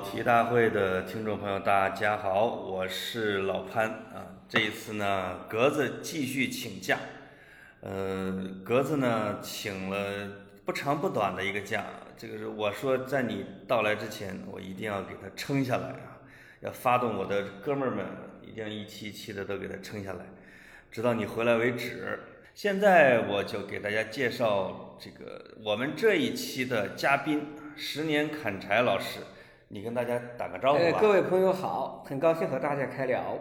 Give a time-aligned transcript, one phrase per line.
[0.00, 4.24] 题大会的听众朋友，大家好，我是老潘啊。
[4.48, 6.98] 这一次呢，格子继续请假，
[7.80, 8.32] 呃，
[8.64, 10.28] 格子呢请了
[10.64, 11.84] 不长不短的一个假。
[12.16, 16.16] 这个是我说，在你到来之前，我一定要给他撑下来啊，
[16.60, 18.06] 要发动我的哥们儿们，
[18.40, 20.24] 一定要一期一期的都给他撑下来，
[20.90, 22.20] 直到你回来为止。
[22.54, 29.20] 现在我就给大家介绍这个我们这一期的嘉宾，十年砍柴老师。
[29.72, 30.98] 你跟大家打个招呼吧。
[31.00, 33.38] 各位朋友好，很高兴和大家开聊。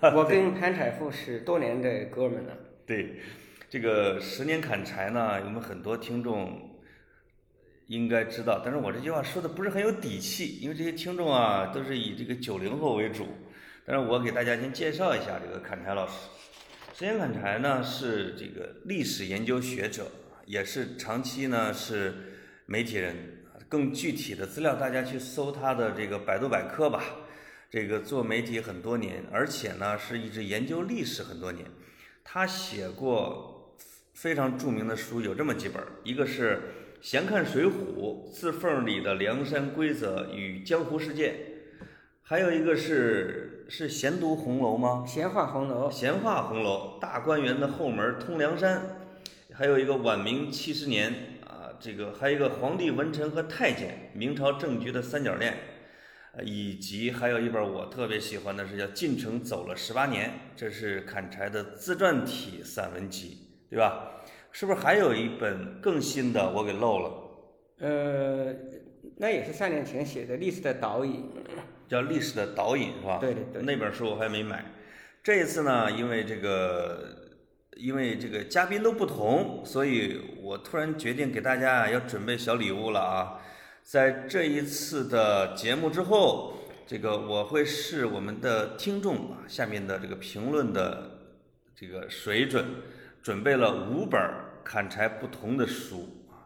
[0.14, 2.54] 我跟潘柴富是多年的哥们了。
[2.84, 3.14] 对，
[3.66, 6.78] 这个十年砍柴呢，我们很多听众
[7.86, 13.26] 应该知道，但是我这句话说的不是很有底气，因为这些听众啊都是以这个九零后为主。
[13.86, 16.12] 但是我给大家先介绍一下这个砍柴老师。
[16.92, 20.06] 十年砍柴呢是这个历史研究学者，
[20.44, 22.12] 也是长期呢是
[22.66, 23.39] 媒体人。
[23.70, 27.04] 更具体的资料，大家去搜他的这个百度百科吧。
[27.70, 31.64] 这个做媒体很多年，而且呢是一直研究历史很多年。
[32.24, 33.76] 他写过
[34.12, 36.56] 非常著名的书，有这么几本，一个是
[37.00, 37.70] 《闲看水浒》，
[38.32, 41.36] 字缝里的梁山规则与江湖世界，
[42.22, 45.04] 还有一个是是闲读红楼吗？
[45.06, 45.88] 闲话红楼。
[45.88, 48.82] 闲话红楼，大观园的后门通梁山，
[49.52, 51.29] 还有一个晚明七十年。
[51.80, 55.56] 这个还有一个皇帝、文臣和太监，明朝政局的三角恋，
[56.34, 63.38] 呃，以及还有一本我特别喜欢的是叫《进城走了十八年》，这是砍柴的自传体散文集，
[63.70, 64.22] 对吧？
[64.52, 67.12] 是不是还有一本更新的我给漏了？
[67.78, 68.54] 呃，
[69.16, 71.12] 那也是三年前写的《历史的导引》，
[71.88, 73.18] 叫《历史的导引》是吧？
[73.18, 73.62] 对对对。
[73.62, 74.64] 那本书我还没买，
[75.22, 77.18] 这一次呢，因为这个。
[77.80, 83.40] 因为这个嘉宾都不同，所以我突然决定给大家要准备小礼物了啊！
[83.82, 91.10] 在这一次的节目之后，这个我会视我们的听众下面的这个评论的
[91.74, 92.66] 这个水准，
[93.22, 94.20] 准备了五本
[94.62, 96.44] 砍柴不同的书啊，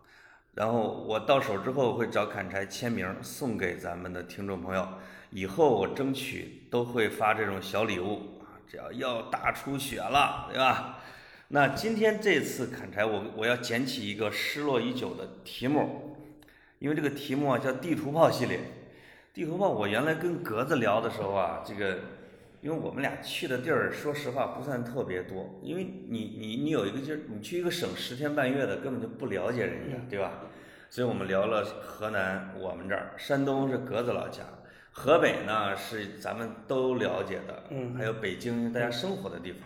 [0.54, 4.86] 然后我到手之后会找砍柴签名送给咱们的听众朋友，
[5.30, 8.54] 以后我争取都会发这种小礼物啊！
[8.68, 11.00] 只要要大出血了，对吧？
[11.48, 16.16] 那今天这次砍柴，我我要捡起一个失落已久的题目，
[16.78, 18.60] 因为这个题目啊叫地图炮系列。
[19.32, 21.98] 地图炮，我原来跟格子聊的时候啊，这个，
[22.60, 25.58] 因为我们俩去的地儿，说实话不算特别多。
[25.60, 30.32] 因为你你你有一个劲儿，你去一个省十天半月的，根本就不了解人家，对吧？
[30.88, 34.44] 所以我们聊了河南，我们这儿，山东是格子老家，
[34.92, 39.60] 河北呢是咱们都了解的，嗯，还有北京大家生活的地方。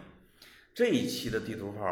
[0.79, 1.85] 这一期的地图炮，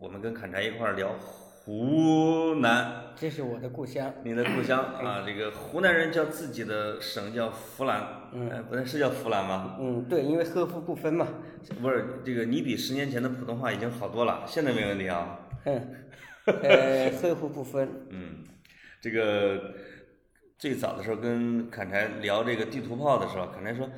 [0.00, 3.04] 我们跟砍柴一块儿聊湖南。
[3.14, 4.12] 这是我的故乡。
[4.24, 9.76] 你的故乡啊，这个湖南人叫自己的省叫湖南，嗯，不对，是叫湖南吗？
[9.78, 11.28] 嗯，对，因为合府不分嘛。
[11.80, 15.38] 不是，这个你比十年前的普通话已经好多了，现在没问题啊。
[15.62, 15.94] 嗯，
[16.46, 17.88] 呃，合府不分。
[18.10, 18.44] 嗯，
[19.00, 19.72] 这个
[20.58, 23.88] 最早的时候跟砍柴聊这个地图炮的时候，砍柴说。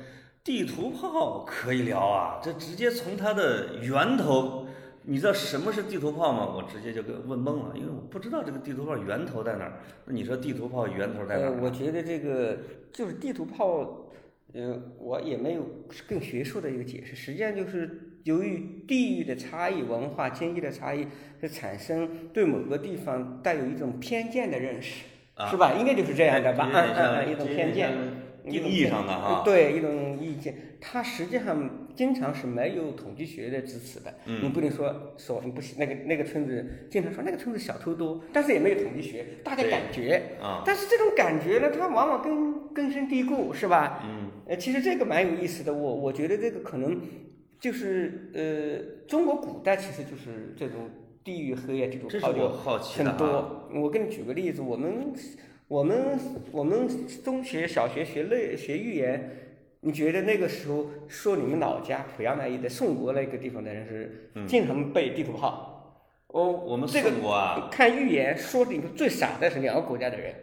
[0.43, 4.65] 地图炮可以聊啊，这直接从它的源头，
[5.03, 6.53] 你知道什么是地图炮吗？
[6.55, 9.73] 我直接就给问懵了，因为我不知道这个地图炮源头在哪儿。
[10.05, 11.59] 那你说地图炮源头在哪儿？
[11.61, 12.57] 我觉得这个
[12.91, 14.09] 就是地图炮，
[14.53, 15.63] 呃，我也没有
[16.07, 17.15] 更学术的一个解释。
[17.15, 21.05] 实际上就是由于地域的差异、文化、经济的差异，
[21.41, 25.05] 是产生对某个地方带有一种偏见的认识，
[25.51, 25.73] 是吧？
[25.73, 26.69] 应该就是这样的吧？
[26.73, 27.91] 嗯嗯，一种偏见。
[28.43, 34.13] 定义上的哈，对一种意见，它实际上经常是没有统计学的支持的。
[34.25, 40.63] 嗯，你不能说说不行，那个那个村子经常说那个村子小偷多，但是也没有统计学，大家感觉啊。
[40.65, 44.01] 但是这种感觉呢，它往往根根深蒂固，是吧？
[44.05, 44.31] 嗯。
[44.47, 46.99] 呃，其实这个蛮有意思的，我我觉得这个可能
[47.59, 50.89] 就是呃，中国古代其实就是这种
[51.23, 53.69] 地域黑呀这种好奇很多。
[53.73, 55.13] 我给你举个例子，我们。
[55.69, 56.19] 我们
[56.51, 56.89] 我们
[57.23, 59.29] 中学、小学学类学寓言，
[59.81, 66.01] 你觉得那个时候说你们老家濮阳那一带宋国那个地方的人是经常背地图炮？
[66.29, 67.11] 哦，我们这个
[67.71, 70.33] 看寓言说里面最傻的是两个国家的人，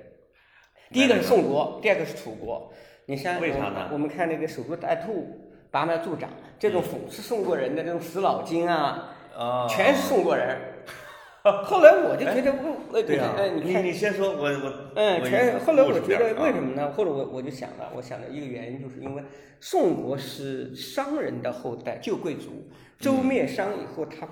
[0.92, 2.72] 第一个是宋国，第二个是楚国。
[3.06, 3.90] 你像为啥呢？
[3.92, 5.26] 我们看那个守株待兔、
[5.72, 9.12] 拔苗助长这种讽刺宋国人的这种死脑筋啊，
[9.68, 10.56] 全是宋国人。
[11.64, 12.52] 后来我就觉得，
[12.92, 16.90] 为对啊，你看，你先说，我我嗯，全后来我觉得为什么呢？
[16.92, 19.22] 或者我我就想了，我想了一个原因，就是因为
[19.60, 24.28] 宋国是商人的后代，旧贵族，周灭商以后，他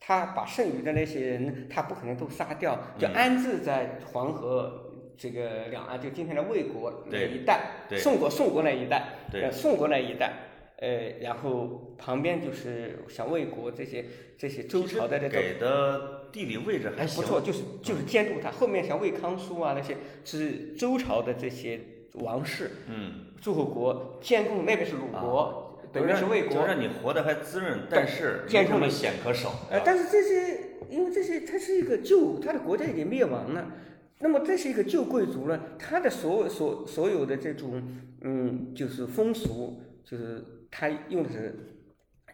[0.00, 9.04] 他把剩余的那些人，他不可能都杀掉，就安置在黄河这个两岸，就今天的魏国那一带，对宋国宋国那一带，
[9.50, 10.32] 宋国那一带，
[10.80, 14.04] 呃，然后旁边就是像魏国这些
[14.36, 15.40] 这些周朝的这种。
[15.40, 18.48] 给的地理位置还行，不错，就是就是监督他。
[18.48, 21.80] 后面像魏康叔啊那些是周朝的这些
[22.14, 26.64] 王室嗯，诸侯国监控，那边是鲁国，等于是魏国就。
[26.64, 29.50] 让你活得还滋润，但是监控你没什么险可守。
[29.68, 33.72] 呃，但是这些，因为这些它是一个旧，它的国家已经灭亡了。
[34.20, 37.82] 那么这是一个旧贵族呢，他的所有所所有的这种
[38.20, 41.54] 嗯，就是风俗，就是他用的是，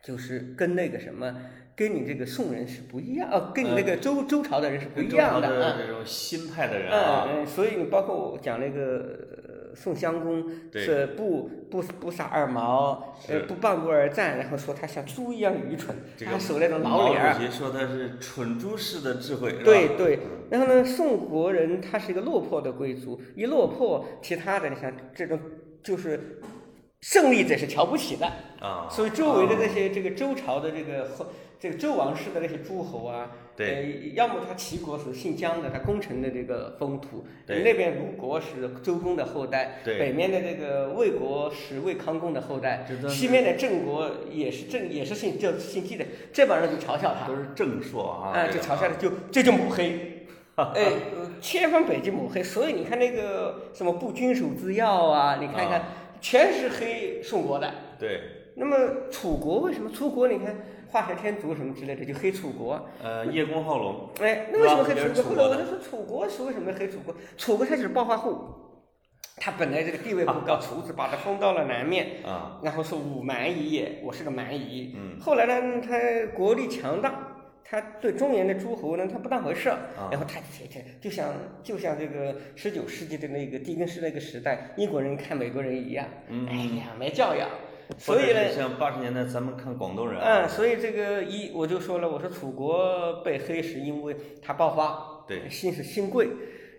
[0.02, 1.34] 就是跟那个什么，
[1.76, 5.76] 跟你这个宋人是不一样，呃，跟你那个周、周朝的人是不一样的啊。
[5.78, 8.80] 这种新派的人嗯啊，嗯，所以你包括我讲那个
[9.48, 13.40] 呃宋襄公是不不不撒二毛，呃是。
[13.40, 17.34] 不半步而战，然后说他像猪一样愚蠢，这个他守那种老脸儿。
[17.34, 17.42] 主。
[17.42, 25.38] 席说他是蠢猪式的智慧，对对，然后呢，宋国人他是一个落魄的贵族，一落魄，其他的你像这种
[25.82, 26.40] 就是
[27.00, 28.30] 胜利者是瞧不起的，
[28.64, 31.26] 啊，所以周围的这啊些这个周朝的这个后
[31.60, 33.66] 这个周王室的那些诸侯啊，对。
[33.68, 33.82] 呃，
[34.14, 37.62] 要么他齐国是姓姜的，他攻城的这个封土，对。
[37.62, 39.98] 那边鲁国是周公的后代，对。
[39.98, 47.28] 北面的这个魏国是魏康公的后代西面的郑国也是郑也是姓就姓季的，这帮人就嘲笑他。
[47.28, 50.26] 都，是郑朔啊，就嘲笑他，就这就抹黑，
[50.56, 55.88] 哎，呃千方百计抹黑，所以你看那个什么不君主之要啊，你看看啊。
[56.20, 57.70] 全是黑宋国的。
[57.98, 58.18] 对，
[58.56, 58.76] 那么
[59.10, 59.90] 楚国为什么？
[59.90, 60.56] 楚国你看
[60.88, 62.80] 画蛇添足什么之类的，就黑楚国。
[63.02, 65.34] 呃，叶公好龙，哎，那为什么黑楚国？
[65.34, 67.14] 后来我就说楚国是为什么黑楚国？
[67.36, 68.38] 楚国他就是暴发户，
[69.36, 74.94] 他本来这个地位不高，楚子把他封到了南面，啊，然后说武蛮夷也，我是个蛮夷。
[74.96, 75.98] 嗯，后来呢，他
[76.34, 77.30] 国力强大。
[77.66, 87.48] 他对中原的诸侯呢，他不当回事儿，啊然后他就就就像就像这个十九世纪的那个狄更斯那个时代，英国人看美国人一样，嗯哎呀，没教养，
[87.98, 96.28] 所以呢，像八十年代咱们看广东人啊，嗯，所以这个一我就说了，我说楚国被黑是因为他爆发，对新是新贵。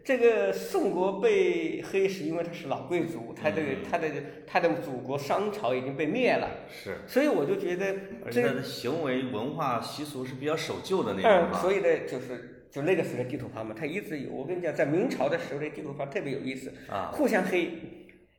[0.04, 4.07] 这个宋国被黑是因为他是老贵族，他这个嗯他的
[4.46, 14.30] 他的祖国商朝已经被灭了，是，所以我就觉得这而且他的行为文化习俗是比较守旧的那种嗯，啊，所以呢就是就那个时候地图炮嘛，他一直有。
[14.30, 17.72] 我跟你讲，在明朝的时候，这地图炮特别有意思，啊，互相黑。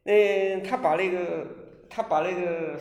[0.04, 1.44] 嗯，他把那个
[1.88, 2.78] 他把那个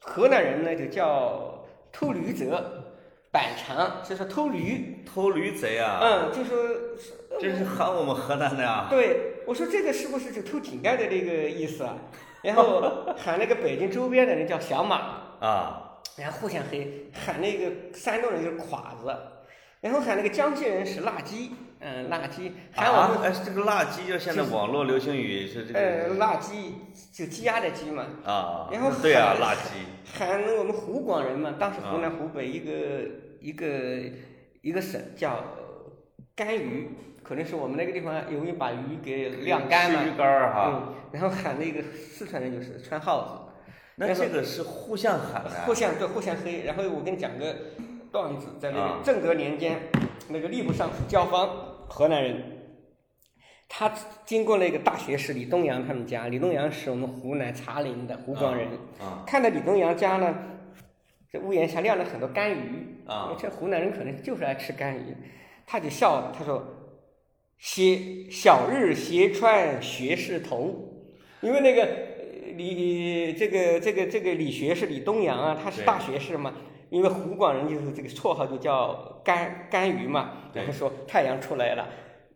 [0.00, 2.84] 河南人呢就叫偷驴者，
[3.30, 4.94] 板长就是偷驴。
[5.06, 6.58] 偷驴贼啊，嗯，就说
[7.40, 11.96] 这是喊我们河南的呀，对，我说这个是不是就偷井盖的那个意思啊？
[12.42, 12.82] 然后
[13.16, 14.96] 喊那个北京周边的人叫小马，
[15.40, 19.16] 啊，然后互相黑，喊那个山东人就是垮子，
[19.80, 26.74] 然后喊那个江西人是辣鸡，嗯，辣鸡，喊我们、啊，哎，这个辣鸡就现在网络流行语是这个呃个辣鸡，
[27.12, 32.72] 就鸡鸭的鸡嘛，啊，然后对啊，喊辣鸡，喊我们湖广人嘛，当时湖南湖北一个、
[33.40, 33.66] 一个
[34.62, 35.44] 一个省叫
[36.34, 36.88] 干鱼，
[37.22, 43.42] 可能是我们那个地方容易把鱼给晾干了吃，鱼干儿哈，嗯，然后喊那个四川人就是穿耗子。
[43.98, 46.64] 那这个是互相喊的啊，互相对互相黑。
[46.64, 47.56] 然后我跟你讲个
[48.12, 49.88] 段子，在那啊个正德年间，
[50.28, 51.48] 那个吏部尚书焦芳，
[51.88, 52.42] 河南人，
[53.68, 53.92] 他
[54.24, 60.34] 经过那个大学士李东阳他们家，李东阳是我们湖南茶陵的湖广人，啊看到李东阳家呢，
[61.30, 63.36] 这屋檐下晾了很多干鱼，啊。
[63.38, 65.16] 这湖南人可能就是爱吃干鱼，
[65.66, 66.64] 他就笑了，他说
[67.58, 70.74] ：“斜小日斜穿学士头，
[71.40, 76.54] 因为那个呃李这个这个这个李学士李东阳啊，他是大学士嘛，
[76.96, 81.86] 因为湖广人就是这个绰号就叫干干鱼嘛，对然后说太阳出来了，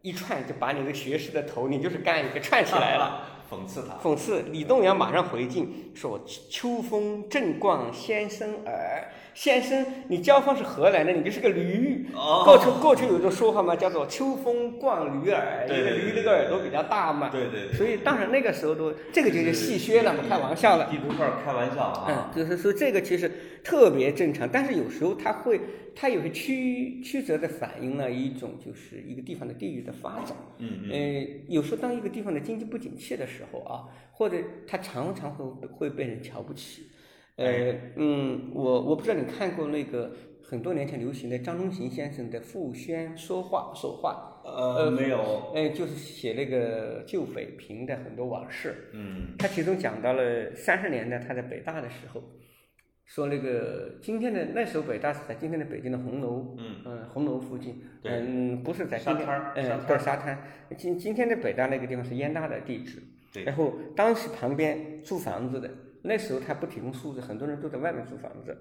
[0.03, 3.39] 一串就把你这学士的头，你就是干鱼给串起来了。
[3.51, 12.07] 讽刺他，讽刺李东阳马上回敬说：“秋风正逛先生耳，先生，你交方是何来的，你就是个驴。
[12.15, 17.29] 哦过去过去有一种说法嘛，叫做秋风逛驴耳，因为对对对驴那个耳朵比较大嘛。
[17.29, 20.85] 对对对，所以当然那个时候都这个就是戏谑了嘛，开玩笑了。
[20.89, 23.29] 地图炮开玩笑啊嗯啊，，就是说这个其实
[23.63, 25.61] 特别正常，但是有时候它会，
[25.95, 30.37] 它有些曲曲折的反映了一种就是一个地方的地域的发展。
[30.59, 34.37] 嗯嗯，呃，有时候当一个地方的经济不景气的时候啊，或者
[34.67, 36.87] 它常常会会被人瞧不起。
[37.37, 40.13] 呃，嗯，我我不知道你看过那个
[40.43, 45.19] 很多年前流行的张中行先生的《傅轩说话说话呃，没有，》，
[45.55, 48.91] 呃，就是写那个旧北平的很多往事。
[48.93, 52.23] 嗯他其中讲到了三十年代他在北大的时候，
[53.11, 57.09] 说那个今天的那时候北大是在今天的北京的红楼，嗯。
[57.13, 59.85] 红楼附近，嗯，不是在今天，沙滩儿嗯，滩儿。
[59.85, 60.39] 对沙滩。
[60.79, 63.03] 今今天的北大那个地方是燕大的地址，
[63.33, 63.43] 对。
[63.43, 65.69] 然后当时旁边租房子的，
[66.03, 68.57] 那时候他不提供宿舍，很多人都在外面租房子，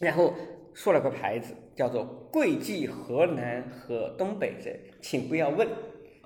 [0.00, 0.34] 然后
[0.74, 5.68] 说了个牌子，叫做“贵记河南和东北者，请不要问”。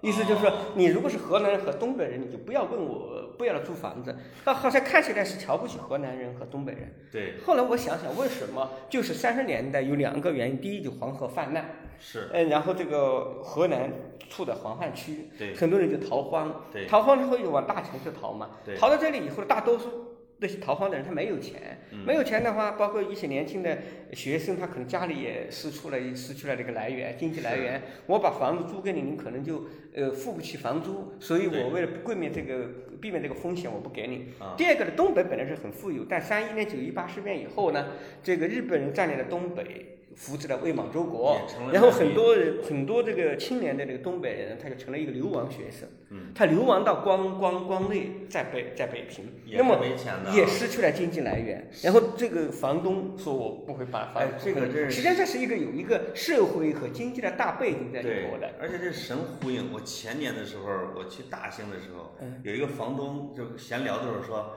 [0.03, 4.15] 意思就是说，你如果是河南人和东北人，你就不要问我，不要来租房子。
[4.45, 6.95] 那好像看起来是瞧不起河南人和东北人。
[7.11, 8.71] 对，后来我想想，为什么？
[8.91, 11.65] 就是三十年代有两个原因，第一就黄河泛滥，
[11.99, 13.91] 是，嗯，然后这个河南
[14.29, 22.05] 处的黄泛区，对很多人就逃荒，对逃荒之后就往大城市逃嘛对，逃到这里以后，大多数那些逃荒的人他没有钱，嗯。
[22.07, 23.79] 没有钱的话，包括一些年轻的
[24.13, 32.69] 学生，他可能家里也失去了失去了这个来源，经济来源，我把房子租给你，你可能就呃付不起房租，所以我为了避免这个
[33.01, 34.27] 避免这个风险，我不给你。
[34.39, 41.39] 啊，第二个呢，东北本来是很富有，但三一年九一八事变以后呢，这个日本人占领了东北，扶持了伪满洲国
[41.71, 49.79] 然后很多人很多这个青年的这个东北人，他就成了一个流亡学生，嗯，他流亡到光光光内，在北在北平，那么
[50.35, 51.71] 也失去了经济来源。
[51.83, 59.71] 然后这个房东说我不会把房哎这个真是实际上这是一个有一个社会和经济的大背景在里对头的。，而且这神呼应。
[59.71, 60.65] 我前年的时候，
[60.97, 64.55] 我去大兴的时候，嗯有一个房东就闲聊的时候说，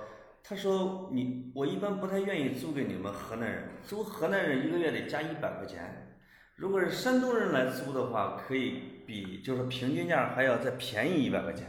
[0.50, 6.18] 他说你我一般不太愿意租给你们河南人，租河南人一个月得加一百块钱。
[6.56, 11.68] 如果是山东人来租的话，可以比就是平均价还要再便宜一百块钱。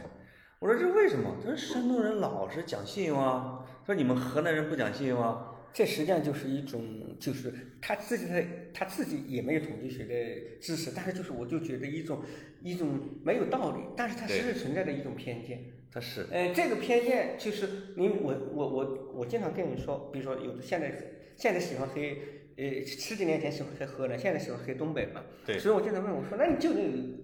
[0.57, 1.37] 我说这为什么？
[1.43, 5.49] 他说山东人老是讲信用啊，他说你们河南人不讲信用啊。
[5.71, 6.83] 这实际上就是一种，
[7.19, 12.23] 就是他自己的他自己也没有统计学的知识，但是就是我就觉得一种
[12.63, 15.63] 一种没有道理，但是它对实实存在的一种偏见。
[15.93, 17.67] 他是呃，这个偏见就是
[17.97, 20.95] 你我我我我经常跟你说，比如说有的现在
[21.35, 22.17] 现在喜欢黑，
[22.55, 25.21] 呃十几年前喜欢黑河南，现在喜欢黑东北嘛。
[25.45, 27.19] 对所以我经常问我说，那你究竟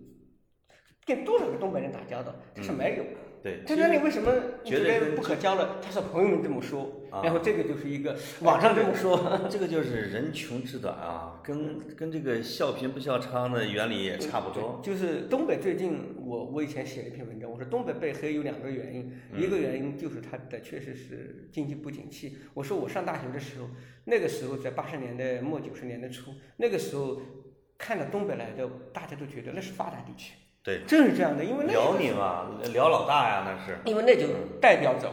[1.06, 2.36] 跟多少个东北人打交道？
[2.54, 3.04] 这是没有。
[3.44, 4.32] 对，他说你为什么
[4.64, 5.80] 你觉得不可交了？
[5.82, 9.48] 他说朋友们这么说，啊然后这个就是一个网上这么说。
[9.50, 14.82] 这个就是人穷志短啊，跟跟这个笑贫不笑娼的原理也差不多。
[14.84, 22.38] 就是东北最近，我我以前写了一篇文章，我说东北被黑有两个原因，嗯一个原因就是它的确实是经济不景气。
[22.54, 23.70] 我说我上大学的时候，
[24.06, 27.22] 那个时候在八十年代末九十年代初，那个时候
[27.78, 30.34] 看到东北来的，大家都觉得那是发达地区，
[30.68, 33.80] 对，正是这样的，因为那辽宁啊，辽老大呀，那是。
[33.86, 34.28] 因为那就
[34.60, 35.10] 代表着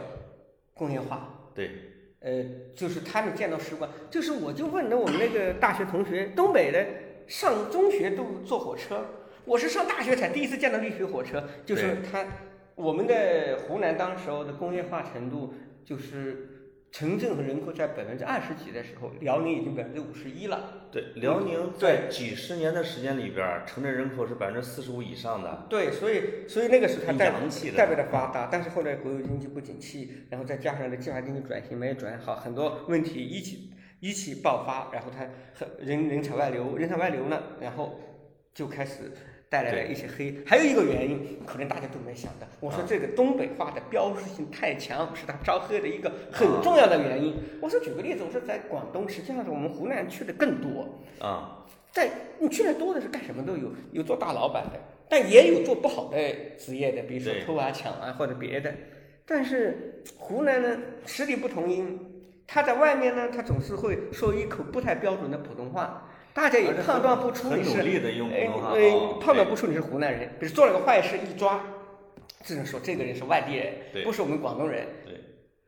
[0.73, 1.29] 工业化。
[1.53, 1.71] 对，
[2.19, 2.43] 呃，
[2.75, 6.85] 就是他们见到时光，就是我就问了我们那个大学同学，东北的
[7.25, 9.05] 上中学都坐火车，
[9.45, 12.25] 我是上大学才第一次见到绿皮火车，就是他
[12.75, 15.53] 我们的湖南当时候的工业化程度，
[15.85, 16.54] 就是
[16.95, 20.87] 城镇和人口在百分之二十几的时候，辽宁已经百分之五十一了。
[20.93, 27.75] 对，辽宁在几十年的时间里边儿，城镇人口是百分之四十五以上的，对，所以所以那个时候它代洋气的。
[27.75, 37.99] 代表着发达，但是后来国有经济不景气，然后再加上这计划经济转型没有转好，很多问题一起一起爆发，然后它很人人才外流，人才外流呢，然后
[38.53, 39.11] 就开始
[39.49, 40.35] 带来了一些黑。
[40.45, 47.35] 还有一个原因，可能大家都没想到，我说这个东北话的标识性太强，是它招黑的一个很重要的原因。
[47.61, 50.87] 我说举个例子，我说在广东，实际上是我们湖南去的更多。
[51.19, 52.09] 啊，在
[52.39, 56.17] 你去的多的是干什么都有，有做大老板的，但也有做不好的
[56.57, 58.73] 职业的，比如说偷啊、抢啊或者别的。
[59.25, 61.99] 但是湖南呢，十里不同音，
[62.45, 70.29] 他在外面呢，他总是会说一口不太标准的普通话，大家也判断不出很你是哎判断不出你是湖南人。
[70.37, 71.63] 比如做了个坏事一抓，
[72.43, 74.85] 只能说这个人是外地人，不是我们广东人。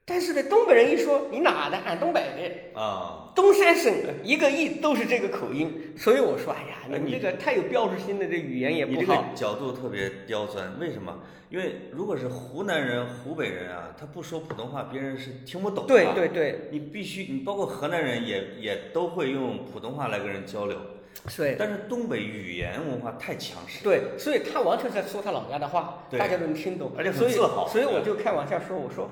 [0.08, 2.80] 对但是呢，东北人一说你哪的，俺东北的。
[2.80, 9.00] 啊，东三省一个亿都是这个口音，所以我说，哎呀，你这个太有标志性的，这语言也不好。
[9.02, 9.24] 你这个。
[9.36, 11.20] 角度特别刁钻，为什么？
[11.50, 15.88] 因为如果是湖南人、湖北人啊，他不说普通话，别人是听不懂的。
[15.88, 20.78] 对对对，你必须，你包括河南人也也都会用普通话来跟人交流，
[21.36, 21.58] 对。
[21.60, 26.18] 但是东北语言文化太强势，对，所以他完全在说他老家的话，对。
[26.18, 27.68] 大家都能听懂，而且很所以自豪。
[27.68, 29.10] 所以我就开玩笑说，我说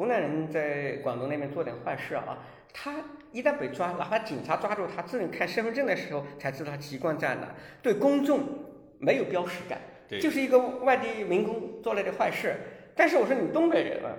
[0.00, 2.38] 湖南人在广东那边做点坏事啊，
[2.72, 2.94] 他
[3.32, 8.40] 一旦被抓，哪怕警察抓住他，只能看身份证的时候才知道他籍贯在哪，对公众
[8.98, 9.78] 没有标识感。
[10.08, 10.18] 对。
[10.18, 12.54] 就是一个外地民工做了点坏事，
[12.96, 14.16] 但是我说你东北人啊，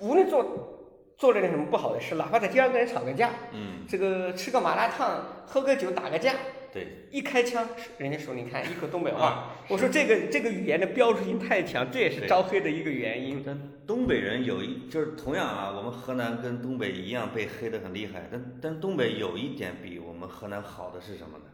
[0.00, 6.32] 无论做做了点什么不好的事，哪怕在街上跟人吵个架，嗯，这个吃个麻辣烫、喝个酒、打个架，
[6.72, 7.66] 对，一开枪，
[7.98, 13.42] 人家说你看一口东北话，我说这个这个语言的标志性太强，这也是招黑的一个原因。
[13.44, 21.44] 但东北人有一就是同样啊，我们河南跟东北一样被黑的很厉害，但但东北有一点比我们河南好的是什么呢？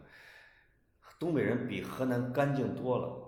[1.18, 3.20] 东北人比河南干净多了。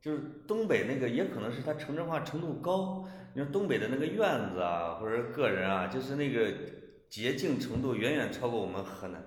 [0.00, 0.18] 就是
[0.48, 3.08] 东北那个，也可能是他城镇化程度高。
[3.34, 6.52] 你说东北的那个院子啊，或者个人啊，就是那个
[7.08, 9.22] 洁净程度远远超过我们河南。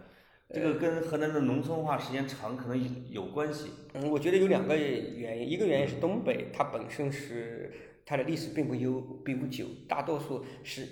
[0.53, 3.69] 这个跟河南的农村化时间长可能有有关系。
[3.93, 7.71] 嗯，我觉得有两个原因，一个原因是东北它本身是
[8.05, 10.87] 它的历史并不悠并不久，大多数是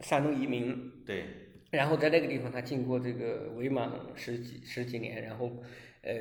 [0.00, 1.24] 山东移民，对，
[1.70, 5.50] 然后在那个地方他经过这个伪满十几十几年，然后
[6.02, 6.12] 呃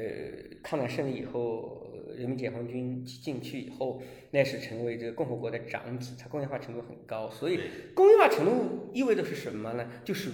[0.63, 1.87] 抗战胜利以后，
[2.17, 4.01] 人民解放军进去以后，
[4.31, 7.59] 那是成为这个共和国的长子，它工业化程度很高，所以
[7.93, 9.89] 工业化程度意味着是什么呢？
[10.03, 10.31] 就是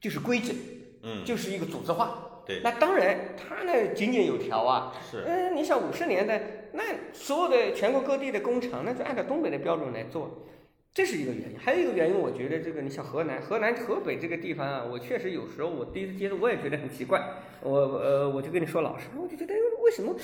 [0.00, 0.56] 就是规整，
[1.02, 2.42] 嗯，就是一个组织化。
[2.46, 4.92] 对，那当然，它呢井井有条啊。
[5.10, 10.46] 是，嗯，你想五十年代，那所有的全国各地的工厂，那就按照东北的标准来做，
[10.92, 11.58] 这是一个原因。
[11.58, 17.22] 还有一个原因，我觉得这个，你像河南、河南、河北这个地方啊，我确实有时候我第一次接触，我也觉得很奇怪。
[17.62, 19.54] 我呃，我就跟你说老实话，我就觉得
[19.84, 20.16] 为什么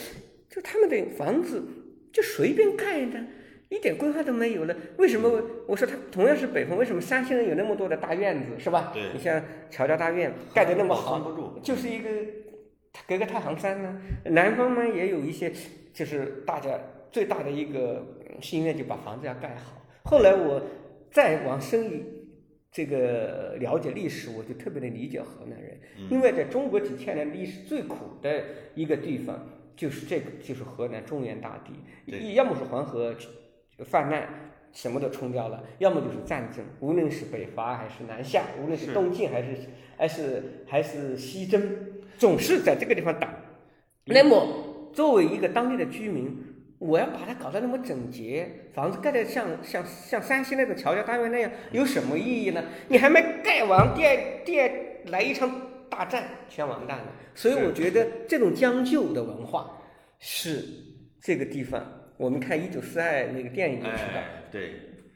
[0.49, 1.62] 就他们的房子
[2.12, 3.21] 就随便盖的，
[3.68, 4.76] 一点规划都没有了？
[4.96, 5.42] 为什么？
[5.66, 8.92] 我说他同样是北方，为什么山西人有那么多的大院子，是吧？
[8.94, 12.08] 对你像乔家大院盖得那么好，不住，就是一个
[13.08, 14.00] 隔个太行山呢。
[14.26, 15.52] 南方呢也有一些，
[15.92, 16.78] 就是大家
[17.11, 19.82] 最大的一个嗯心愿，就把房子要盖好。
[20.04, 20.62] 后来我
[21.11, 22.04] 再往深一
[22.70, 25.76] 这个了解历史，我就特别的理解河南人，
[26.08, 28.44] 因为在中国几千年历史最苦的
[28.76, 29.44] 一个地方，
[29.75, 31.73] 就是这个，就是河南中原大地，
[32.08, 33.12] 对要么是黄河
[33.85, 34.28] 泛滥。
[34.73, 39.56] 什么都冲掉了，要么就是战争，无论是北伐还是南下，无论是是东进还是
[39.97, 41.62] 还是还是西征，
[42.18, 43.35] 总是在这个地方打。
[44.04, 46.45] 那么，作为一个当地的居民，
[46.78, 52.62] 我要把它搞得那么整洁，房子盖得像像像山西那种乔家大院那样，有什么意义呢？
[52.88, 54.71] 你还没盖完，第二第二
[55.06, 55.50] 来一场
[55.88, 57.06] 大战，全完蛋了。
[57.35, 59.80] 所以我觉得这种将就的文化
[60.18, 60.62] 是
[61.23, 61.83] 这个地方，
[62.16, 64.73] 我们看《一九四二》那个电影就知道哎，对，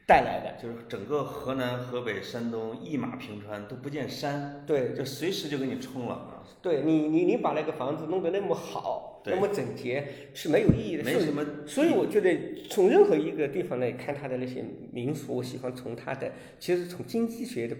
[0.06, 0.62] 带来的。
[0.62, 11.04] 就是整个河南、河北、山东一马平川，都不见山，对就随时就给你冲了啊，对，你你你把那个房子弄得那么好，那么整洁，是没有意义的。
[11.04, 17.74] 没什么所以我觉得从任何一个地方来看它的那些民俗，我喜欢从它的其实从经济学的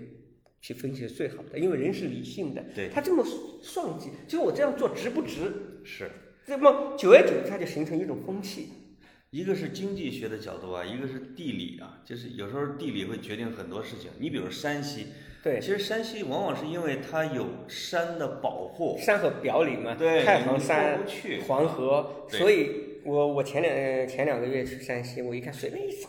[0.62, 2.64] 去分析是最好的，因为人是理性的。
[2.74, 3.22] 对他这么
[3.60, 5.52] 算计，就我这样做值不值？
[5.84, 6.10] 是。
[6.46, 8.68] 那么久而久之，它就形成一种风气。
[9.30, 14.10] 一个是经济学的角度啊，一个是地理啊，就是有时候地理会决定很多事情。
[14.18, 15.06] 你比如山西，
[15.40, 21.06] 对其，实山西往往是因为它有山的保护，山河表里嘛，对太行山、
[21.46, 26.08] 黄河，所以我我前两呃前两个月去山西，我一看随便一走，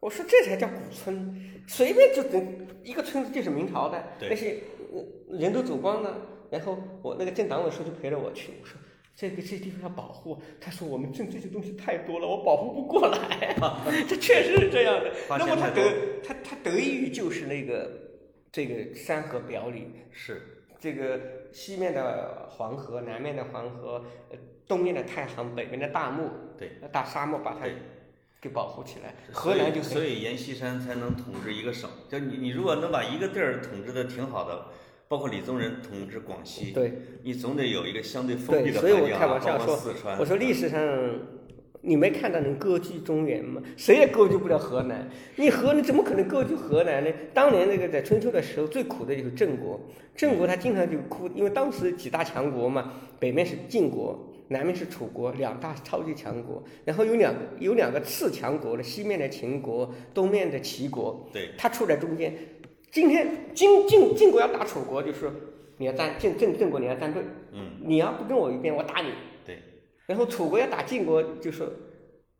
[0.00, 4.60] 我说这才叫古村，随便就整一个村子就是明朝的，对那些
[4.94, 6.16] 呃人都走光了，
[6.50, 8.78] 然后我那个镇党委书记陪着我去，我说。
[9.16, 13.54] 这个这地方要保护，他说我们镇这些东西太多了，我保护不过来。
[14.08, 15.12] 这确实是这样的。
[15.28, 17.90] 花那么他得他他得益于就是那个
[18.50, 21.20] 这个山河表里，是这个
[21.52, 27.66] 西面的黄河，南面的黄河，呃，东面的太行，北面的大漠，对，呃大沙漠把它
[28.40, 29.14] 给保护起来。
[29.32, 31.90] 河南就所以阎锡山才能统治一个省。
[32.08, 34.64] 就你你如果能把一个地儿统治的挺好的，
[35.10, 36.92] 包括李宗仁统治广西，对
[37.24, 40.80] 你总得有一个相对封闭，的环境啊，所以我开玩笑说四川，，我说历史上
[41.80, 43.60] 你没看到能割据中原吗？
[43.76, 45.10] 谁也割据不了河南。
[45.34, 47.10] 你河南怎么可能割据河南呢？
[47.34, 49.80] 当年那个在春秋的时候最苦的就是郑国，
[50.14, 54.16] 郑国他经常就哭，因为当时几大强国嘛，北面是晋国。
[54.52, 62.34] 南面是楚国，两大超级强国，然后有两个有两个次强国的，西面的秦国，东面的齐国，对，他处在中间。
[62.90, 65.30] 今天晋晋晋国要打楚国，就是
[65.76, 67.22] 你要站郑郑郑国你要站队，
[67.52, 69.10] 嗯，你要不跟我一边，我打你。
[69.46, 69.58] 对，
[70.06, 71.68] 然后楚国要打晋国，就说，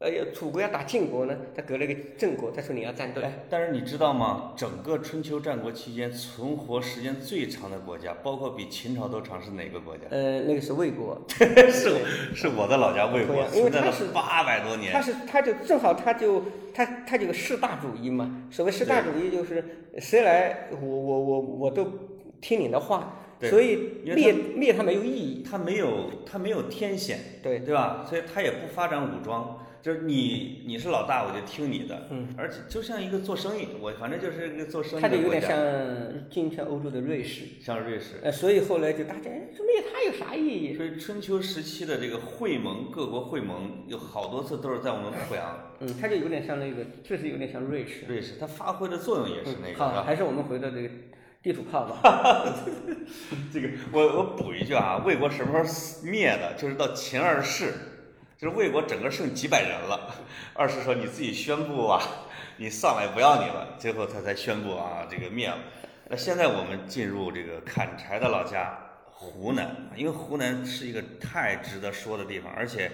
[0.01, 3.23] 呃，要楚国要打晋国呢，他隔了个郑国，他说你要站队。
[3.51, 4.55] 但是你知道吗？
[4.57, 10.05] 整个春秋战国期间存活时间最长的国家，包括比秦朝都长，是哪个国家？
[10.09, 11.99] 呃，那个是魏国， 是
[12.35, 15.03] 是我的老家魏国，因为存在了它是八百多他年。
[15.03, 19.63] 是他就正好他就他他这个士大主义嘛，所谓士大主义就是
[19.99, 21.87] 谁来我我我我都
[22.41, 25.45] 听你的话，对所以灭灭他没有意义。
[25.51, 28.07] 他没有，他没有天险，对对吧？
[28.09, 32.07] 所以他也不发展武装，就是你你是老大，我就听你的。
[32.11, 35.57] 嗯，而且就像一个做生意，我反正就是一个做生意他就有点像
[36.31, 38.21] 今天欧洲的瑞士，像瑞士。
[38.23, 40.75] 呃，所以后来就大家哎说灭他有啥意义？
[40.75, 45.73] 所以春秋时期的这个会盟，各国会盟有好多次都是在我们濮阳。
[45.81, 48.05] 嗯，它就有点像那个，确实有点像瑞士。
[48.07, 50.89] 瑞士，它发挥的作用也是那个，是好，还是我们回到这个
[51.43, 52.45] 地主炮吧。
[53.51, 56.53] 这个我我补一句啊，魏国什么时候灭的？
[56.59, 57.73] 就是到秦二世，
[58.41, 60.15] 就是魏国整个剩几百人了。
[60.55, 62.01] 二是说你自己宣布啊，
[62.57, 65.59] 你上来不要你了，最后他才宣布啊这个灭了。
[66.09, 72.91] 那现在我们进入这个砍柴的老家湖南，因为湖南是一个太值得说的地方，而且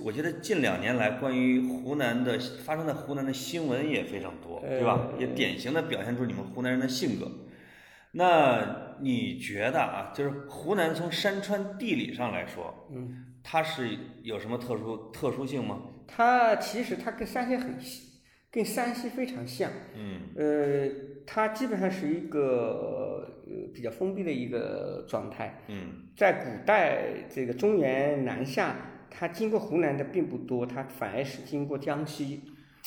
[0.00, 5.08] 我觉得近两年来关于湖南的发生在湖南的新闻也非常多，对吧？
[5.18, 7.28] 也典型的表现出你们湖南人的性格。
[8.12, 15.82] 那你觉得啊，就是湖南从山川地理上来说，嗯，它是有什么特殊特殊性吗？
[16.06, 18.02] 它其实它跟山西很像，
[18.50, 19.70] 跟山西非常像。
[19.94, 20.88] 嗯呃，
[21.26, 25.62] 它基本上是一个呃比较封闭的一个状态。
[25.68, 28.74] 嗯在古代，这个中原南下，
[29.10, 32.42] 它经过湖南的并不多，它反而是经过江西。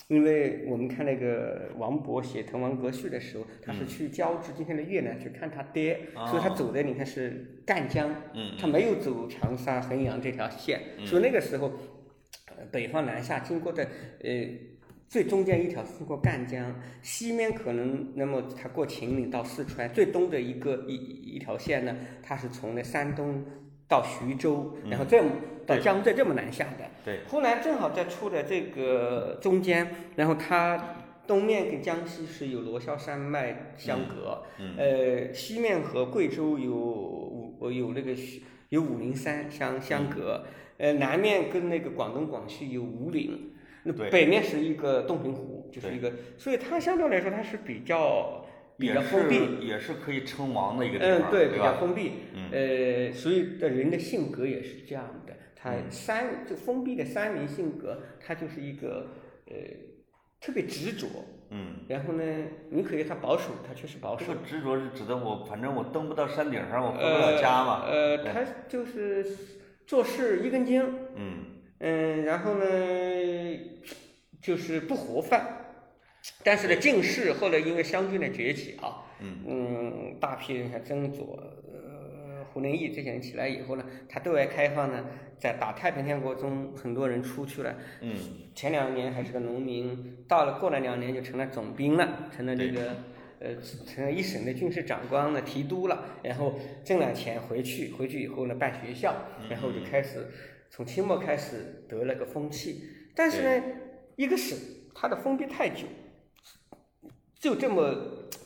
[0.07, 5.99] 因为我们看那个王勃写《滕王阁序》的时候，他是去交趾今天的越南去看他爹，
[6.29, 11.71] 所以他走的你看是赣江，嗯他没有走长沙、衡阳这条线，所以那个时候，
[12.47, 13.87] 呃北方南下经过的
[14.23, 14.47] 呃。
[15.11, 23.43] 最中间一条是过赣江，西面可能那么他过秦岭到四川，最东的一个一一条线呢，他是从那山东
[23.91, 25.29] 到徐州，然后这么
[25.67, 25.83] 到对。
[25.83, 26.85] 江浙这么南下的。
[27.03, 30.95] 对，湖南正好在处的这个中间，然后它
[31.27, 34.75] 东面跟江西是有罗霄山脉相隔，嗯。
[34.77, 38.15] 呃，西面和贵州有武有那个
[38.69, 40.45] 有武陵山相相隔，
[40.77, 43.49] 呃，南面跟那个广东广西有五岭。
[43.83, 48.40] 那北面是一个洞庭湖，就是一个，所以它相对来说它是比较
[48.81, 51.77] 比也较封闭，是也是可以称王的一个地嗯，方，对，比较？
[51.79, 59.11] 封闭，嗯呃，所以的人的性格也是这样的，他嗯山就封闭的三民性格，他就是一个
[59.45, 59.53] 呃
[60.41, 61.07] 特别执着，
[61.51, 62.23] 嗯，然后呢，
[62.71, 67.85] 你可以他保守，他确实保守这个，执着是指的我，反正我登不到山顶上，我回不了家嘛。
[67.85, 69.25] 呃，对他就是
[69.85, 70.81] 做事一根筋，
[71.15, 71.45] 嗯
[71.79, 72.65] 嗯，然后呢，
[74.41, 75.59] 就是不活泛。
[76.43, 79.39] 但是呢，进士后来因为湘军的崛起啊，嗯。
[79.47, 81.39] 嗯，大批人像曾左、
[81.73, 85.05] 呃胡林翼这些人起来以后呢，他对外开放呢，
[85.37, 87.75] 在打太平天国中，很多人出去了。
[88.01, 88.13] 嗯。
[88.53, 92.97] 前两年还是个农民，到了过了两年就成了总兵了，成了这个
[93.39, 93.55] 呃
[93.87, 99.15] 成了一省的军事长官了，提督了，然后挣了钱回去，回去以后呢办学校，
[99.49, 100.27] 然后就开始
[100.69, 102.83] 从清末开始得了个风气。
[103.15, 103.63] 但是呢，
[104.17, 104.57] 一个省
[104.93, 105.85] 它的封闭太久，
[107.41, 107.93] 就这么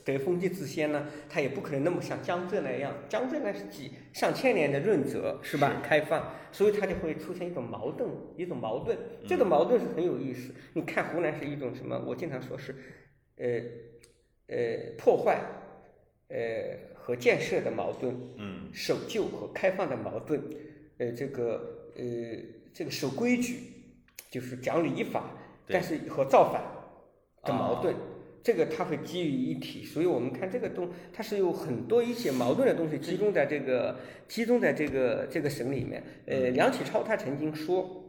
[0.06, 5.82] 得封建自先呢，他也不可能那么像江浙那样，江浙那是几上千年的润泽，是吧？
[5.84, 8.98] 开放，所以它就会出现一种矛盾，一种矛盾。
[9.28, 10.56] 这个矛盾是很有意思。
[10.74, 12.02] 你看湖南是一种什么？
[12.08, 12.74] 我经常说是，
[13.36, 13.62] 呃，
[14.48, 15.42] 呃，破坏，
[16.30, 16.38] 呃
[16.96, 20.42] 和建设的矛盾，嗯守旧和开放的矛盾，
[21.00, 22.04] 呃，这个呃
[22.74, 23.60] 这个守规矩，
[24.32, 25.32] 就是讲礼法，
[25.68, 26.64] 但是和造反
[27.44, 27.94] 的矛啊盾。
[28.46, 36.04] 这个它会基于一体，所以我们看这个东，它是有很多一些矛盾的东西集中在这个集中在这个这个省里面。
[36.28, 38.06] 呃，梁启超他曾经说，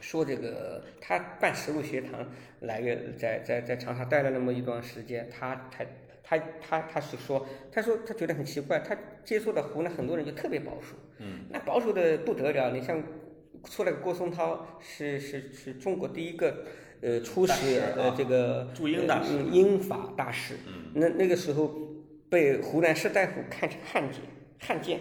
[0.00, 2.28] 说这个他办实录学堂
[2.62, 5.86] 来个在在在长沙待了那么一段时间，他他
[6.24, 13.00] 他他他是说，他说他觉得很奇怪，他接触的湖南很多人就特别保守，嗯，那保守的不得了，你像
[13.62, 16.64] 出来个郭松涛是是是中国第一个
[17.02, 21.72] 呃出使呃这个驻英大使英法大使，嗯那那个时候
[22.28, 24.20] 被湖南士大夫看成汉奸，
[24.58, 25.00] 汉奸，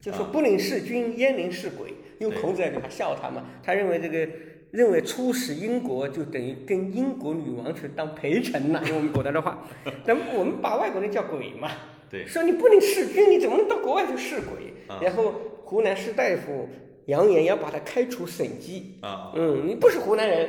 [0.00, 1.94] 就说啊不能是君，焉能是鬼？
[2.18, 4.28] 因为孔子在给他笑他嘛，他认为这个
[4.72, 9.64] 认为出使英国就等于跟英国女王去当陪臣了，用我们古代的话，
[10.04, 11.70] 咱们我们把外国人叫鬼嘛，
[12.10, 14.74] 对，说你不能弑君，你怎么能到国外去弑鬼？
[14.88, 15.32] 啊然后
[15.64, 16.68] 湖南士大夫
[17.06, 20.48] 扬言要把他开除省籍，啊嗯，你不是湖南人，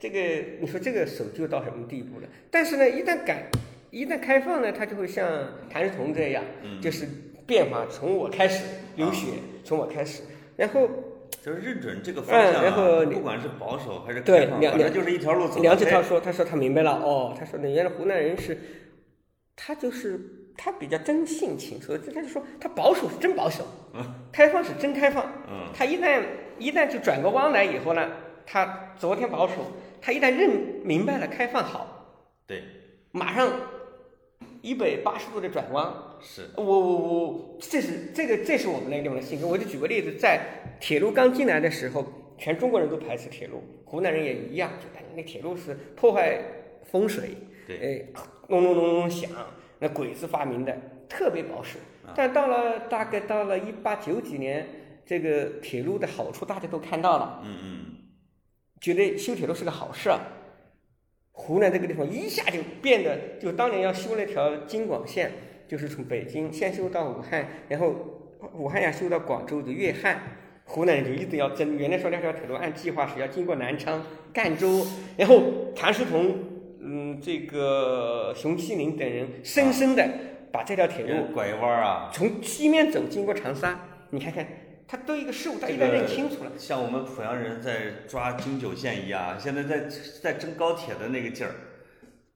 [0.00, 0.18] 这个
[0.60, 2.26] 你说这个守旧到什么地步了？
[2.50, 3.50] 但是呢，一旦改，
[3.90, 5.28] 一旦开放呢，它就会像
[5.68, 6.80] 谭嗣同这样，嗯。
[6.80, 7.06] 就是
[7.46, 8.64] 变化从我开始
[8.96, 9.26] 流血，
[9.62, 10.22] 从我开始，
[10.56, 10.88] 然后
[11.42, 15.60] 就是认准这个方向、啊嗯然后不管是保守还是对开放，梁反正就是一条路走。
[15.60, 18.56] 梁启超说，他说他明白了，哦，他说呢，原来湖南人是，
[19.54, 20.18] 他就是
[20.56, 23.66] 他比较真性情，所以他就说他保守是真保守，
[24.32, 25.68] 开放是真开放，嗯。
[25.74, 26.22] 他一旦
[26.58, 28.08] 一旦就转个弯来以后呢，
[28.46, 29.54] 他昨天保守，
[30.00, 30.50] 他一旦认
[30.84, 32.62] 明白了开放好，对，
[33.12, 33.50] 马上
[34.62, 35.92] 一百八十度的转弯。
[36.20, 39.46] 是，我我我，这是这个这是我们那个地方的性格。
[39.46, 40.40] 我就举个例子，在
[40.78, 46.38] 铁路刚进来的时候，全中国人都排斥铁路，湖南人也一样，就感觉那铁路是破坏
[46.90, 47.30] 风水，
[47.66, 49.30] 对，哎，隆隆隆隆响，
[49.78, 50.76] 那鬼子发明的，
[51.08, 51.78] 特别保守。
[52.14, 54.66] 但到了大概到了一八九几年，
[55.06, 57.84] 这个铁路的好处大家都看到了，嗯嗯，
[58.80, 60.10] 觉得修铁路是个好事。
[61.32, 65.30] 湖南这个地方一下就变得，就当年要修那条京广线，
[65.66, 67.94] 就是从北京先修到武汉，然后
[68.54, 70.20] 武汉要修到广州的粤汉，
[70.64, 71.78] 湖南人就一直要争。
[71.78, 76.38] 原来说那条铁路按计划是要经过南昌、赣州，然后谭嗣同、
[76.80, 80.06] 嗯，这个熊希龄等人深深的
[80.52, 84.46] 把这条铁路拐弯啊，从西面走经过长沙，你看看。
[84.90, 89.88] 他对一个事物，他一旦认清楚了，像我们濮阳人在抓京九线一样，现在在
[90.20, 91.54] 在争高铁的那个劲儿。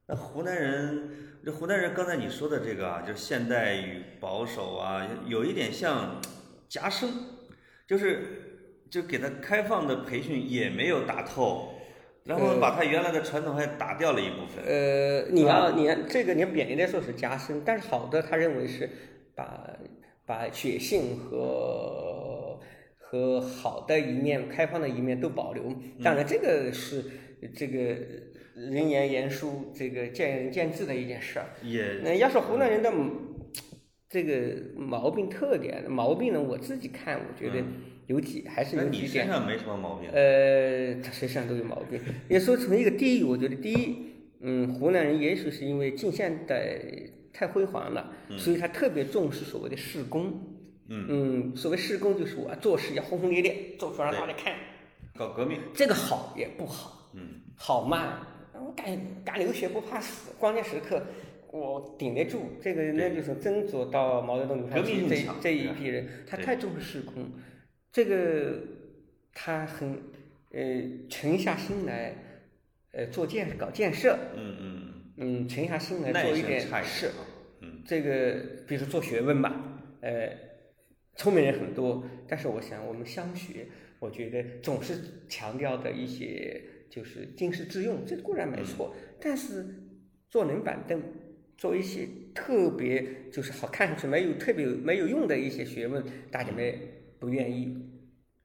[0.07, 1.11] 那湖南人，
[1.45, 6.21] 这湖南人刚才你说的这个啊，就是现代与保守啊，有一点像
[6.69, 7.11] 夹生，
[7.89, 11.75] 就是就给他开放的培训也没有打透，
[12.23, 14.65] 然后把他原来的传统还打掉了一部分。
[14.65, 18.89] 呃，你要你这个你要贬义的说是加深，但是好的他认为是
[19.35, 19.69] 把
[20.25, 22.21] 把血性和。
[23.15, 25.73] 和好的一面、开放的一面都保留，
[26.03, 27.05] 当然这个是
[27.55, 27.79] 这个
[28.57, 31.47] 人言言殊，这个见仁见智的一件事儿。
[31.63, 32.93] 也那要说湖南人的
[34.09, 37.63] 这个毛病特点，毛病呢，我自己看，我觉得
[38.09, 39.25] 有几还是有几点。
[39.25, 40.11] 身上没什么毛病。
[40.11, 42.01] 呃，他身上都有毛病。
[42.29, 43.97] 也说从一个地域，我觉得第一，
[44.41, 46.81] 嗯，湖南人也许是因为近现代
[47.33, 50.54] 太辉煌了，所以他特别重视所谓的事功。
[50.89, 51.57] 嗯。
[51.57, 54.55] 所谓施工就是我做事要轰轰烈烈，做出来让大家看，
[55.17, 61.01] 搞革命，这个好也不好，嗯，好嘛，我敢敢流血不怕死，关键时刻
[61.53, 67.31] 我顶得住，这个那就是曾左到毛泽东，你看这这一批人，他太重视施工，
[67.93, 68.59] 这个
[69.33, 69.93] 他很
[70.51, 70.61] 呃
[71.09, 72.17] 沉下心来
[72.93, 77.11] 呃做建搞建设，嗯嗯嗯，沉下心来做一点事，
[77.61, 78.35] 嗯，这个
[78.67, 79.55] 比如说做学问吧，
[80.01, 80.29] 呃。
[81.17, 83.67] 聪明人很多，但是我想我们乡学，
[84.01, 84.99] 我觉得总是
[85.29, 88.95] 强调的一些就是经世致用，这固然没错。
[89.21, 89.65] 但是
[90.29, 91.01] 坐冷板凳，
[91.57, 96.75] 做一些特别就是好看上去没有特别没有用的一些学问，大家们
[97.21, 97.77] 不愿意。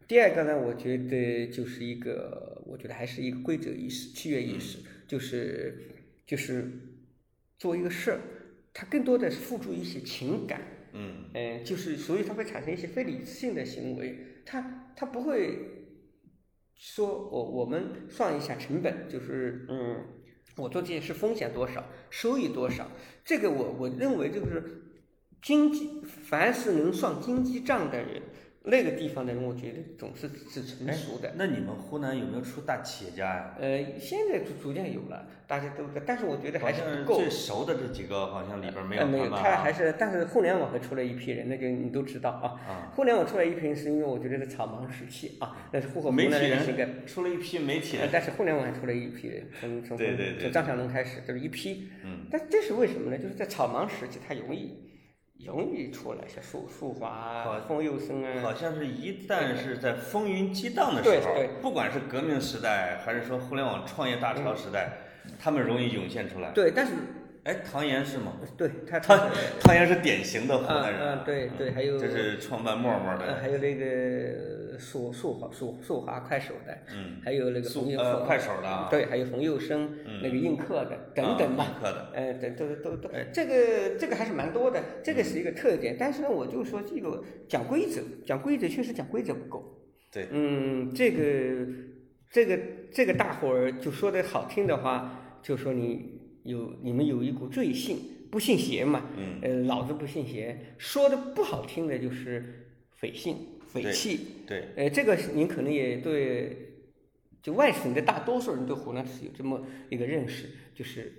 [0.07, 4.77] 第二个呢，我觉得就是一个，我觉得还是一个规则意识、契约意识，
[5.07, 5.89] 就是
[6.25, 6.71] 就是
[7.57, 8.19] 做一个事儿，
[8.73, 10.61] 它更多的是付诸一些情感。
[10.93, 15.87] 嗯，嗯，就是所以它会产生一些非理性的行为，它它不会
[16.75, 20.05] 说我我们算一下成本，就是嗯，
[20.57, 22.89] 我做这件事风险多少，收益多少，
[23.23, 24.83] 这个我我认为就是
[25.41, 28.21] 经济，凡是能算经济账的人。
[28.69, 31.33] 那个地方的人，我觉得总是是成熟的。
[31.35, 33.55] 那你们湖南有没有出大企业家呀？
[33.59, 37.19] 呃，现在逐逐渐有了，大家都在，但是我觉得还是不够。
[37.19, 42.61] 最熟的这几个好像里边没有没有，他还是，但是互联网还出了一批人，那个你都知道啊。
[42.69, 42.91] 啊。
[42.95, 48.07] 互联网出来一批人，是因为我觉得是草莽时期啊，那是户口媒体人出了一批媒体人。
[48.11, 51.89] 但是互联网还出了一批人，从从从张小龙开始，就是一批。
[52.03, 52.25] 嗯。
[52.29, 53.17] 但这是为什么呢？
[53.17, 54.88] 就是在草莽时期，它容易。
[55.45, 64.97] 容易出来，像树树华、冯友生啊，好像是一旦是在风云激荡的时候，不管是革命时代，还是说互联网创业大潮时代，
[65.39, 66.51] 他们容易涌现出来。
[66.51, 66.93] 对，但是。
[67.45, 68.33] 哎，唐岩是吗？
[68.57, 69.17] 对，他唐
[69.61, 71.01] 唐岩是典型的湖南人。
[71.01, 73.37] 嗯，对对，还有这是创办陌陌的。
[73.41, 73.85] 还有那个
[74.79, 81.65] 速速华速速华快手的，嗯，还有那个冯呃快手的，对，还有冯佑生，嗯那个映客的等等吧。
[81.65, 85.97] 映客的，呃，都都都都，这个这个还是蛮多的，这个是一个特点。
[85.99, 89.63] 但是呢，我就说这个讲规则，讲规则确实讲规则不够。
[90.11, 91.67] 对，嗯，这个
[92.31, 92.59] 这个
[92.91, 96.17] 这个大伙儿就说的好听的话，就说你。
[96.45, 97.97] 有你们有一股罪性，
[98.31, 99.03] 不信邪嘛？
[99.17, 100.57] 嗯，呃，老子不信邪。
[100.77, 102.65] 说的不好听的就是
[102.95, 103.35] 匪信、
[103.73, 104.43] 匪气。
[104.45, 106.73] 对，呃，这个您可能也对，
[107.41, 111.13] 就外省的大多数人对湖南是有这么一个认识，就是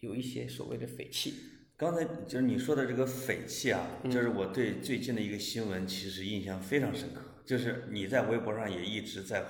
[0.00, 1.34] 有一些所谓的匪气。
[1.76, 9.44] 刚才就是你说的这个匪气啊，就是我对最近的一个新闻其实印象非常深刻，就是你在微博上也一直在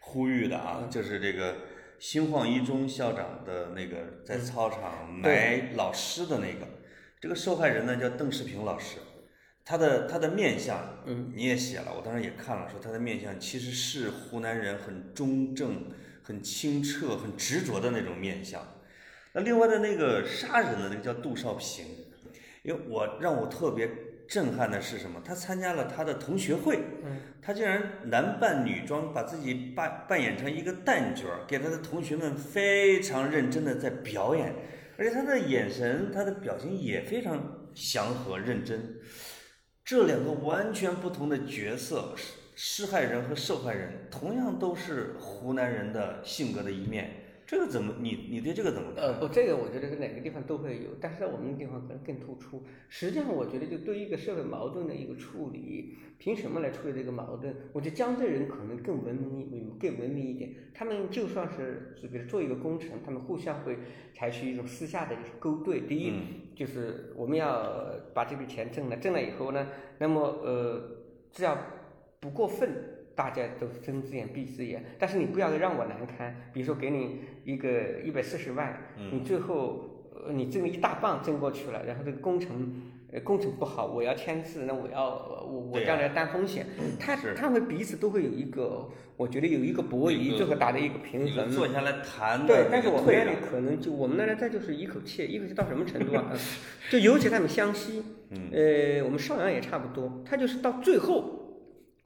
[0.00, 1.56] 呼吁的啊，就是这个。
[2.00, 6.64] 新晃一中校长的那个在操场埋老师的那个，
[7.20, 8.98] 这个受害人呢叫邓世平老师，
[9.68, 15.84] 他的他的面相，嗯，你也写了，我当时也看了，说他的面相其实是湖南人很中正、
[16.22, 18.66] 很清澈、很执着的那种面相。
[19.34, 21.84] 那另外的那个杀人的那个叫杜少平，
[22.62, 23.90] 因为我让我特别
[24.26, 25.20] 震撼的是什么？
[25.22, 34.54] 他参加了他的同学会，嗯，他竟然男扮女装，把自己扮扮演成一个旦角儿，给他的同学们非常认真的在表演，
[34.96, 38.94] 而且他的眼神、他的表情也非常祥和认真。
[39.88, 42.12] 这两个完全不同的角色，
[42.54, 47.27] 施施害人和受害人，同样都是湖南人的性格的一面。
[47.48, 49.04] 这个怎么你你对这个怎么看？
[49.04, 52.62] 呃，不，这个我觉得是哪个地方都会有，但是在我们的地方可能更突出。
[52.90, 57.56] 实际上，我觉得就对一个社会矛盾的一个处理，凭什么来处理这个矛盾？
[57.72, 60.52] 我觉得江浙人可能更文明更文明一点。
[60.74, 63.78] 他们就算是是比如做一个工程，他们互相会
[64.12, 65.80] 采取一种私下的就是勾兑。
[65.80, 66.12] 第一，
[66.54, 70.98] 就是我们要把这笔钱挣了，挣了以后呢，那么呃，
[71.32, 71.56] 只要
[72.20, 72.97] 不过分。
[73.18, 76.32] 大家都是睁只眼闭只眼，但是你不要让我难堪。
[76.52, 82.72] 比如说给你一个一百四十万，你最后呃你挣了一大半挣过去了，然后这个工程
[83.12, 85.04] 呃工程不好，我要签字，那我要
[85.44, 86.64] 我我将来担风险。
[87.00, 91.50] 他他们彼此都会有一个，我觉得有一个博弈，最后达到一个平衡。
[91.50, 92.46] 坐下来谈。
[92.46, 96.32] 对，但是我们那里可能就我们那里再就是一口气，一口气到什么程度啊？
[96.88, 98.04] 就尤其他们湘西，
[98.52, 101.34] 呃，我们邵阳也差不多，他就是到最后。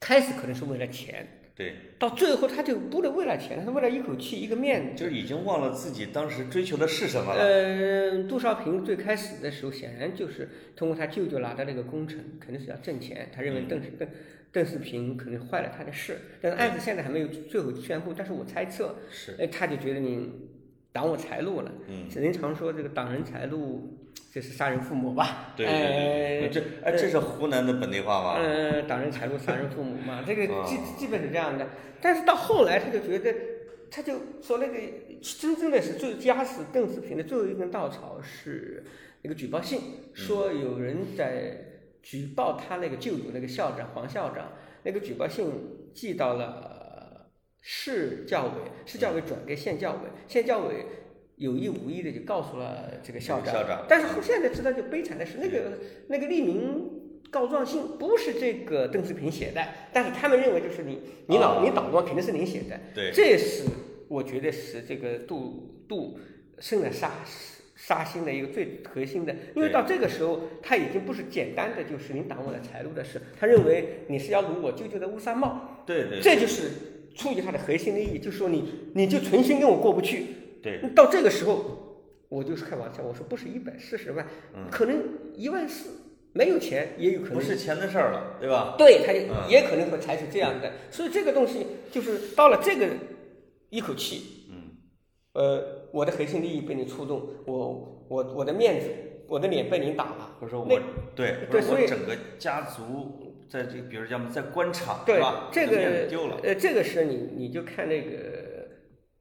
[0.02, 7.40] 开始可能是为了钱，对，到最后他就不能为了钱，他是为了一口气一个面子，就是已经忘了自己当时追求的是什么了。
[7.44, 13.30] 呃，杜少平最开始的时候，显然就是通过他舅舅拿到那个工程，肯定是要挣钱。
[13.32, 14.08] 他认为邓邓
[14.50, 18.12] 邓世平可能坏了他的事，但是案子现在还没有最后宣布。
[18.12, 20.28] 但是我猜测，是，哎，他就觉得你
[20.90, 21.72] 挡我财路了。
[21.86, 23.98] 嗯，人常说这个挡人财路。
[24.32, 25.52] 这是杀人父母吧？
[25.54, 28.40] 对对对，这哎，这是湖南的本地话吧？
[28.40, 31.66] 嗯，挡人财路，杀人父母嘛，这个基基本是这样的。
[32.00, 33.34] 但是到后来，他就觉得，
[33.90, 34.78] 他就说那个
[35.20, 38.82] 真正的是最压死邓世平的最后一根稻草是
[39.20, 39.80] 那个举报信，
[40.14, 41.54] 说有人在
[42.02, 44.50] 举报他那个舅舅那个校长黄校长，
[44.82, 45.44] 那个举报信
[45.92, 47.26] 寄到了
[47.60, 48.52] 市教委，
[48.86, 50.86] 市教委转给县教委，县教委。
[51.42, 53.84] 有意无意的就告诉了这个校长，校长。
[53.88, 56.88] 但是后现在知道就悲惨的是，那个那个匿名
[57.30, 59.60] 告状信不是这个邓世平写的，
[59.92, 62.78] 但是他们认为就是你，你老你捣乱肯定是你写的。
[62.94, 63.64] 对，这是
[64.06, 66.16] 我觉得是这个杜杜
[66.60, 67.10] 生的杀
[67.74, 75.82] 杀心的一个最核心的，因为到这个时候他已经不是简单的就是你挡我的财路的事，他认为你是要辱我舅舅的乌纱帽。
[75.84, 76.70] 对对，这就是
[77.16, 80.26] 出于他的核心利益，就是说你你就存心跟我过不去。
[80.62, 81.98] 对，到这个时候，
[82.28, 84.24] 我就是开玩笑，我说不是一百四十万，
[84.70, 85.02] 可能
[85.34, 85.90] 一万四，
[86.32, 87.34] 没有钱也有可能。
[87.34, 88.76] 不是钱的事儿了，对吧？
[88.78, 89.12] 对，他
[89.48, 92.86] 也可能会采取这样的，所以这个东西就是到了这个
[93.70, 94.70] 一口气，嗯，
[95.32, 98.86] 呃，我的核心利益被你触动，我我我的面子，
[99.26, 100.68] 我的脸被你打了，或者说我
[101.14, 105.50] 对对，所以整个家族在这，比如讲在官场，对吧？
[105.52, 108.41] 这个丢了，呃，这个是你你就看那个。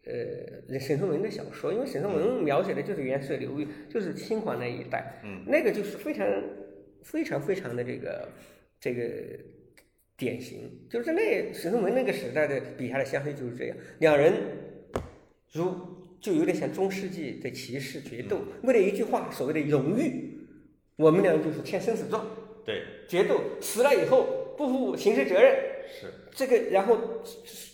[0.04, 6.28] 呃，沈从文的小说，因为沈从文描写的就是原水流域，就是清华那一带，嗯，那个就是非常
[7.04, 8.30] 非常非常的这个
[8.80, 9.04] 这个
[10.18, 14.34] 典型，就是在那沈从文那个时代的笔下的湘西就是这样，两人
[15.52, 15.72] 如
[16.20, 20.40] 就有点像中世纪的骑士决斗，为了一句话，所谓的荣誉，
[20.96, 22.26] 我们俩就是签生死状，
[22.66, 25.56] 对，决斗死了以后不负刑事责任，
[25.88, 27.24] 是这个，然后。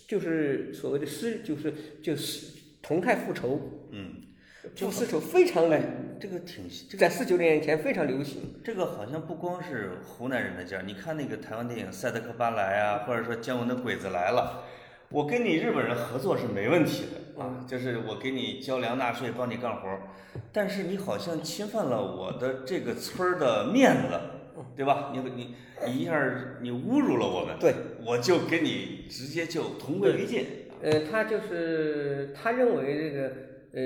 [0.08, 2.46] 就是所谓的私，就是就是
[2.80, 4.22] 同态复仇，嗯，
[4.74, 5.78] 复私仇非常的，
[6.18, 6.66] 这个挺
[6.98, 8.54] 在四九年前非常流行。
[8.64, 14.64] 这个好像不光是湖南人的劲儿，你看那个台湾电影《赛德克巴莱》啊，或者说姜文的《鬼子来了》，
[15.10, 20.00] 我跟你日本人合作是没问题的啊，就是我给你交粮纳税，帮你干活儿，
[20.50, 24.18] 但是你好像侵犯了我的这个村儿的面子。
[24.76, 25.12] 对吧？
[25.14, 25.54] 你你
[25.86, 30.44] 你一下你侮辱了我们，对，我就跟你直接就同归于尽。
[30.80, 33.32] 呃，他就是他认为这个
[33.72, 33.82] 呃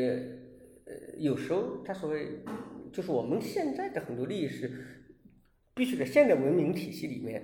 [0.84, 2.26] 呃，有时候他所谓
[2.92, 4.70] 就是我们现在的很多历史，
[5.74, 7.42] 必须在现代文明体系里面，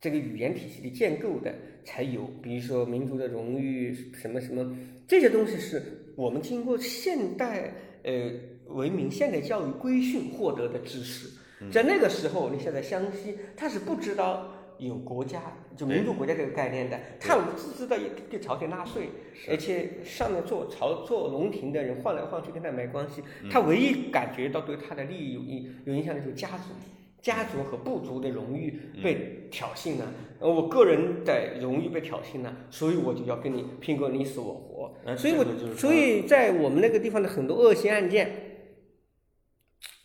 [0.00, 1.54] 这个语言体系里建构的
[1.84, 2.26] 才有。
[2.42, 5.80] 比如说民族的荣誉什么什么这些东西，是
[6.16, 8.32] 我们经过现代呃
[8.66, 11.39] 文明、现代教育规训获得的知识。
[11.70, 15.42] 在那个时候，你现在湘西，他是不知道有国家，
[15.76, 17.96] 就民族国家这个概念的，他只知道
[18.30, 19.10] 给朝廷纳税，
[19.48, 26.72] 而且上面做朝做龙庭的人换来换去跟他没关系，他唯一感觉到对他的利益有影有影响的就是家族，
[27.20, 30.06] 家族和部族的荣誉被挑衅了，
[30.38, 35.44] 我个人的荣誉被挑衅了，所以我就要跟你拼个你死我活，所以我
[35.76, 38.46] 所以在我们那个地方的很多恶性案件。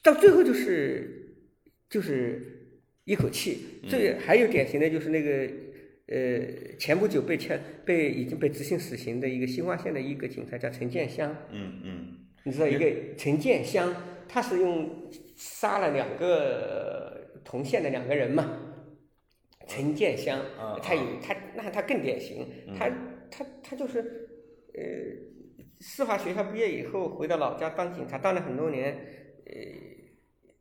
[0.03, 1.14] 到最后就是
[1.89, 2.41] 就是
[3.03, 3.79] 一口气。
[3.83, 3.89] 嗯。
[3.89, 5.49] 最还有典型的就是那个
[6.07, 12.17] 呃，前不久被枪被已经被执行死刑的一个新化县的一个警察叫陈建香，嗯嗯。
[12.43, 13.95] 你知道一个陈建香，
[14.27, 18.61] 他是用杀了两个同县的两个人嘛。
[19.67, 22.75] 陈建香啊，他有他那他更典型，嗯。
[22.77, 22.87] 他
[23.31, 24.29] 他他就是
[24.75, 24.83] 呃，
[25.79, 28.93] 司法学校毕业以后回到老家当警察，当了很多年，
[29.47, 29.53] 呃，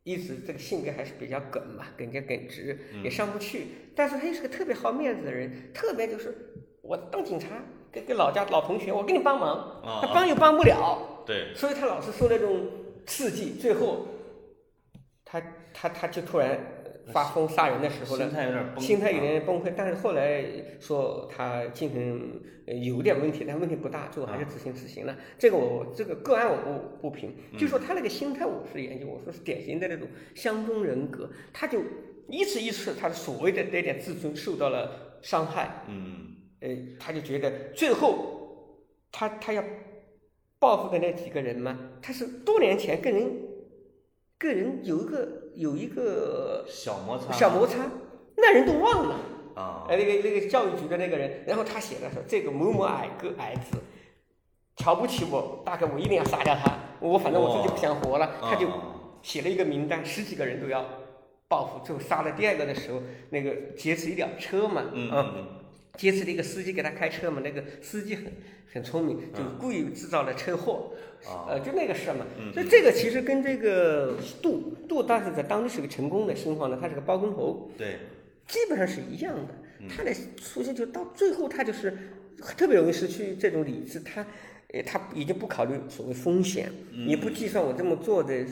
[0.04, 3.66] 一直这个性格还是比较耿嘛，耿直耿直，也上不去。
[3.96, 6.34] 但是他又是个特别好面子的人，特别就是
[6.82, 7.48] 我当警察，
[7.90, 11.24] 跟跟老家老同学，我给你帮忙，啊他帮又帮不了。
[11.26, 12.68] 对，所以他老是受那种
[13.06, 14.06] 刺激，最后
[15.24, 15.40] 他
[15.72, 16.73] 他他就突然
[17.12, 19.72] 发疯杀人的时候呢心，态有点崩，心态有啊点崩溃。
[19.76, 20.44] 但是后来
[20.80, 22.20] 说他精神
[22.66, 25.16] 呃有点问题，但问题不大，最后还啊是执行死刑了。
[25.38, 26.56] 这个我这个个案我
[27.00, 27.58] 不不评，嗯。
[27.58, 31.80] 就说他那个心态，我是研究，我说是典型的那种相中人格，他就
[32.28, 36.36] 一次一次他的所谓的那点自尊受到了伤害，嗯。
[36.60, 39.62] 呃，他就觉得最后他他要
[40.58, 43.30] 报复的那几个人嘛，他是多年前跟人
[44.44, 47.78] 跟人有一个有一个小摩擦，小摩擦，
[48.36, 49.16] 那人都忘了。
[49.54, 53.78] 啊，哎，那个那个教育局的那个人，然后他写了说这个某某矮个矮子，
[54.76, 58.74] 瞧不起我，大概我一定要杀掉他，我反正我自己不想活了，他就啊
[59.22, 60.84] 写了一个名单，十几个人都要
[61.48, 61.82] 报复。
[61.82, 65.63] 最后杀了第二个的时候，那个劫持一辆车嘛，嗯
[65.96, 68.24] 劫持了一个司机给他开车嘛，那个司机很
[68.72, 70.92] 很聪明，就故意制造了车祸，
[71.48, 72.26] 呃，就那个事嘛。
[72.38, 72.52] 嗯。
[72.52, 77.98] 所以这个其实跟这个杜杜当时在当地是个成功的新皇呢，他是个包工头，对，
[78.48, 79.54] 基本上是一样的。
[79.80, 79.88] 嗯。
[79.88, 81.96] 他的出现就到最后，他就是
[82.56, 84.26] 特别容易失去这种理智，他
[84.72, 86.72] 呃他已经不考虑所谓风险，
[87.06, 88.44] 也不计算我这么做的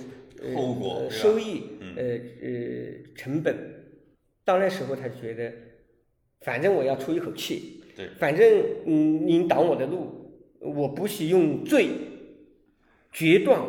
[0.54, 1.94] 后果呃收益嗯。
[1.96, 2.02] 呃
[2.42, 3.56] 呃成本。
[4.44, 5.52] 到那时候，他就觉得
[6.44, 10.30] 反正我要出一口气，对，反正嗯，您挡我的路，
[10.60, 11.88] 我不惜用最
[13.12, 13.60] 决断，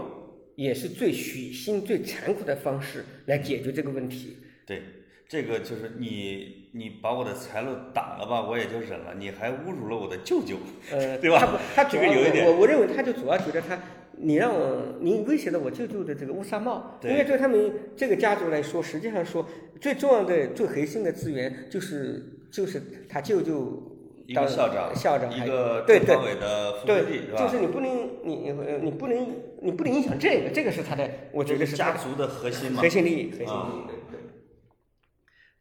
[0.55, 4.37] 也是最血腥、最残酷的方式来解决这个问题。
[4.65, 4.81] 对，
[5.27, 10.57] 这个就是你你把我的财路挡了吧，我也就忍了，你还侮辱了我的舅舅，
[10.91, 11.39] 呃， 对吧？
[11.39, 12.45] 他不他主要有一点。
[12.45, 13.77] 我我认为他就主要觉得他，
[14.17, 17.11] 你让我您威胁了我舅舅的这个乌纱帽，对。
[17.11, 19.47] 因为对他们这个家族来说，实际上说
[19.81, 23.81] 最重要的、最核心的资源就是就是他舅舅
[24.27, 29.27] 一个当校长，校长还一个对对委的副书对记，就是你不能你你呃你不能
[29.63, 32.87] 你不能影响这个，这个是他的，我觉得是家族的核心嘛核。
[32.87, 33.87] 心利益，核心利啊益。
[33.87, 34.19] 对对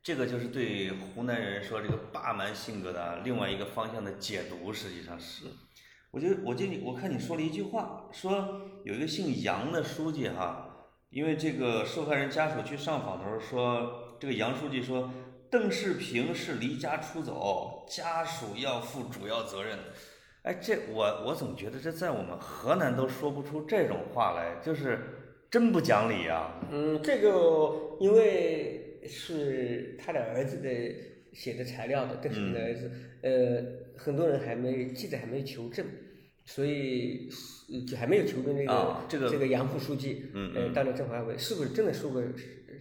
[0.03, 5.47] 这个就是对湖南人说这个霸蛮性格的另外一个方向的解读，实际上是，
[6.11, 15.11] 我就我就我看你说了一句话，说有一个姓杨的书记哈，因为这个受害人家属去上访的时候说，这个杨书记说
[15.53, 19.79] 邓世平是离家出走，家属要负主要责任。
[20.45, 24.99] 哎，这我我总觉得这在我们河南都说不出这种话来，就是
[25.51, 26.59] 真不讲理啊。
[26.71, 30.71] 嗯，这个因为是他的儿子的
[31.35, 32.91] 写的材料的，邓世平的儿子，
[33.21, 33.63] 呃，
[33.99, 35.85] 很多人还没记者还没求证，
[36.47, 37.29] 所以
[37.71, 42.23] 呃就还没有求证这个、啊这个这个杨副书记，嗯呃，当了政法委是不是真的说过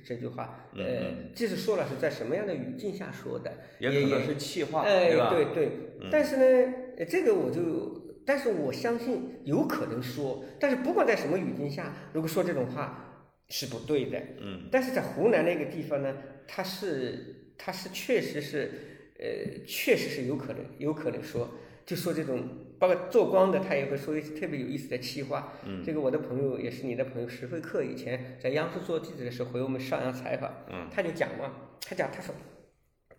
[0.06, 0.70] 这句话？
[0.74, 5.30] 嗯呃，即使说了是在什么样的语境下说的，也可能是气话，哎，对吧？
[5.30, 5.72] 对对，
[6.12, 16.16] 但是呢，呃这个我就，但是我相信有可能说，但是不管在什么语境下，如果说这种话是不对的，嗯，但是在湖南那个地方呢，
[16.48, 18.72] 它是它是确实是，
[19.20, 21.50] 呃，确实是有可能有可能说，
[21.86, 22.48] 就说这种，
[22.82, 25.54] 包括做光的，他也会说一些特别有意思的气话。
[25.68, 32.34] 嗯，这个我的朋友也是你的朋友石会克，以前在央视做记者的时候回我们邵阳采访，嗯，他就讲嘛，他讲他说。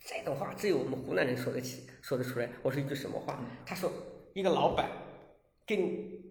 [0.05, 2.51] 这种话只有我们湖南人说得起，说得出来。
[2.61, 3.39] 我说一句什么话？
[3.65, 3.89] 他说
[4.33, 4.91] 一个老板
[5.65, 5.79] 跟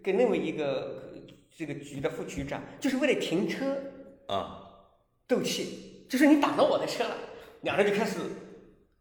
[0.04, 1.14] 跟那么一个
[1.56, 3.78] 这个局的副局长，就是为了停车
[4.28, 4.90] 啊
[5.26, 7.16] 斗气，就是你挡到我的车了，
[7.62, 8.20] 两人就开始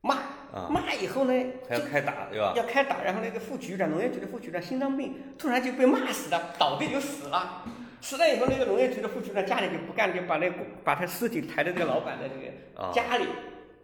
[0.03, 0.30] 骂，啊，
[0.71, 1.33] 骂以后呢，
[1.69, 2.53] 还要开打，对吧？
[2.57, 7.65] 要开打，然后那个副局长，农业局的副局长心脏病，突然就被骂死了，倒地就死了。
[8.01, 13.27] 死了以后，那个农业局的副局长家里就不干，就把那个把他尸体抬到这个老板的这个啊，家里，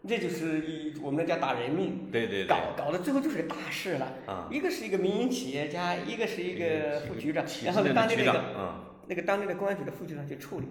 [0.09, 2.09] 这就是一我们叫打人命。
[2.11, 8.75] 对对对，搞搞到最后就是个大事了，啊，一个是一个民营企业家，一个是一个副局长，然后当地那个嗯，
[9.07, 10.67] 那个当地的公安局的副局长去处理，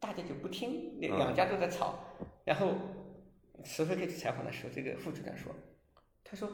[0.00, 2.00] 大家就不听，那嗯两家都在吵。
[2.44, 2.74] 然后
[3.62, 5.54] 石飞克去采访的时候，这个副局长说
[6.24, 6.48] ：“他说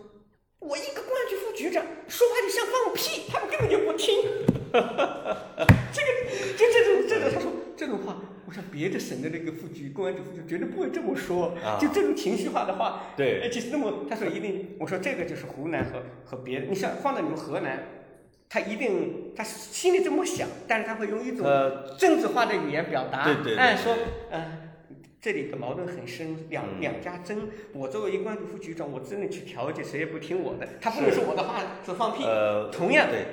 [0.58, 4.22] 我一个公安局副局长说话就像放屁，他们根本就不听。
[5.92, 6.08] 这个
[6.56, 17.82] 就这种这种，他说这种话，我说别的省的那个副局公安局副局绝对不会这么说，啊就这种情绪化的话，对而且是那么，他说一定，我说这个就是湖南和和别的，你像放到你们河南，
[18.48, 23.96] 他一定他心里这么想，但是他会用一种呃，政治化的语言表达，对对对哎，说，
[24.30, 24.59] 呃，
[25.20, 32.24] 这里的矛盾很深，两、嗯两家争，我作为一安局副局长，我真的去调解，谁也不听我的，他不能说我的话是放屁。
[32.24, 33.26] 呃，同样对，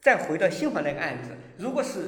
[0.00, 2.00] 再回到新华那个案子，如果是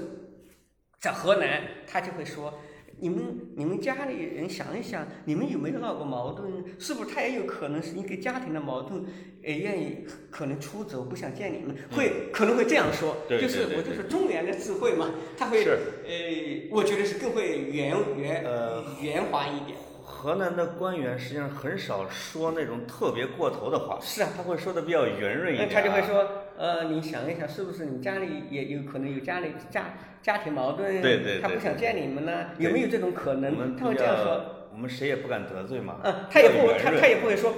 [0.98, 2.54] 在河南，他就会说。
[3.00, 6.64] 你们你们家里人想一想，你们有没有闹过矛盾？
[6.78, 9.04] 是不是他也有可能是一个家庭的矛盾，
[9.42, 13.16] 也，愿意可能出走，不想见你们，会可能会这样说。
[13.28, 15.70] 就是我就是中原的智慧嘛，他会是
[16.04, 19.78] 呃，我觉得是更会圆圆呃圆滑一点。
[20.04, 25.72] 河南的官员实际上很少说那种特别过头的话，是啊，他会说的比较圆润一点、啊。
[25.72, 26.28] 他就会说，
[26.60, 31.00] 呃，你想一想，是不是你家里也有可能有家里家家庭矛盾？
[31.00, 33.74] 对对对他不想见你们呢，有没有这种可能？
[33.74, 34.68] 他会这样说。
[34.70, 36.00] 我们谁也不敢得罪嘛。
[36.04, 37.54] 嗯，他也不他他也不会说，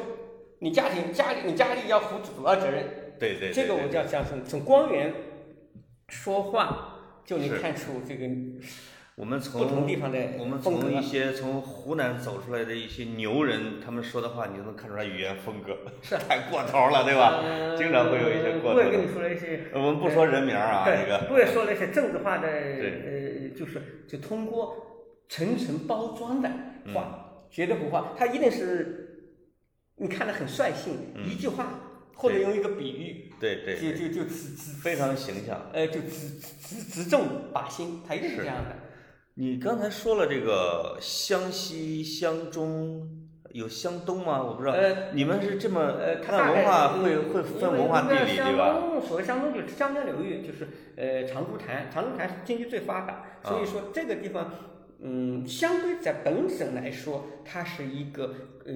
[0.61, 2.84] 你家庭家里你家里要负主要责任。
[3.18, 5.12] 对对对这个我对就要讲从从光源
[6.09, 8.28] 说话就能看出这个
[9.14, 17.40] 我们从不同从地方的我们从一些从湖南走出来的一些牛人，他们说的话，你就能看出来语言风格 是太过头了，对吧？
[17.44, 19.64] 呃经常会有一些过头的我也跟你说了一些。
[19.74, 24.76] 我们不说人名啊，个不会说那些政治化的，对呃，就是就通过
[25.28, 26.48] 层层包装的
[26.86, 29.28] 嗯话，绝对不话，他一定是
[29.96, 31.80] 你看的很率性，嗯一句话
[32.14, 35.70] 或者用一个比喻，对对对，就就就直直非常形象。
[35.74, 38.74] 呃就直直直中靶心，他一定是这样的。
[39.34, 43.08] 你刚才说了这个湘西、湘中，
[43.52, 44.42] 有湘东吗？
[44.42, 44.74] 我不知道。
[44.74, 48.74] 呃你们是这么呃，它大概按文化嗯会会分文化地理对吧？
[48.74, 54.50] 湘东所谓湘东就是湘江流域，就是呃长株潭，长株潭是经济最发达，所以说这个地方，
[55.00, 58.34] 嗯，相对在本省来说，它是一个
[58.66, 58.74] 呃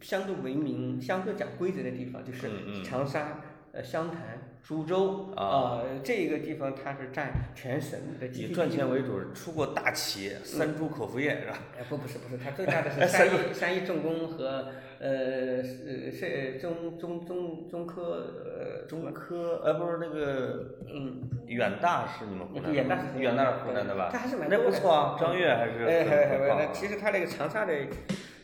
[0.00, 2.48] 相对文明、相对讲规则的地方，就是
[2.84, 3.40] 长沙、
[3.72, 4.20] 呃湘潭、
[4.62, 11.58] 株洲啊呃这个地方它是占全省的以赚钱为主，出过大企业，三株口服液是吧？
[11.78, 14.66] 哎，不，不是，不是，它最大的是 三一三一重工和
[15.00, 18.02] 呃是是中中中中科
[18.44, 22.74] 呃中科呃不是那个嗯，远大是你们湖南的吗？
[22.74, 24.08] 远大是远大是湖南的吧？
[24.10, 27.74] 它还是蛮那不错啊，张悦还是哎，很还还很棒啊那其实它那个长沙的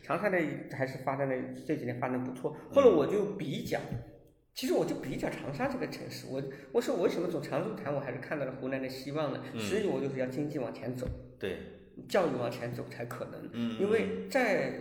[0.03, 0.39] 长沙的
[0.77, 1.35] 还是发展的
[1.67, 2.55] 这几年发展不错。
[2.73, 3.81] 后来我就比较，
[4.55, 6.43] 其实我就比较长沙这个城市，我
[6.73, 9.43] 我说我为什么走长株潭，我还是看到了湖南的希望呢？
[9.59, 11.09] 所以我就是要经济往前走。
[11.41, 11.59] 对，
[12.09, 13.51] 教育往前走才可能。
[13.53, 14.73] 嗯，因为在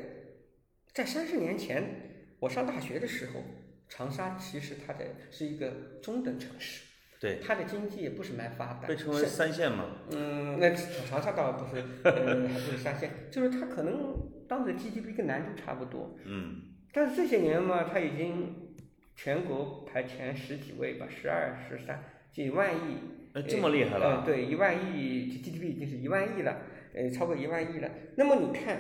[0.94, 3.44] 在三十年前，我上大学的时候，
[3.90, 6.84] 长沙其实它的是一个中等城市，
[7.20, 14.16] 对它的经济也不是蛮发达，被称为是三线嘛，嗯，那长沙倒不是，呃，还不是三线，就是它可能
[14.48, 16.62] 当时 GDP 跟南都差不多，嗯，
[16.94, 18.73] 但是这些年嘛，它已经
[19.16, 22.98] 全国排前十几位吧，十二、十三，近一万亿。
[23.34, 26.62] 哎这么厉害呃，了，对，一万亿 GDP 已经是一万亿了，
[26.94, 27.90] 呃，超过一万亿了。
[28.16, 28.78] 那么你看，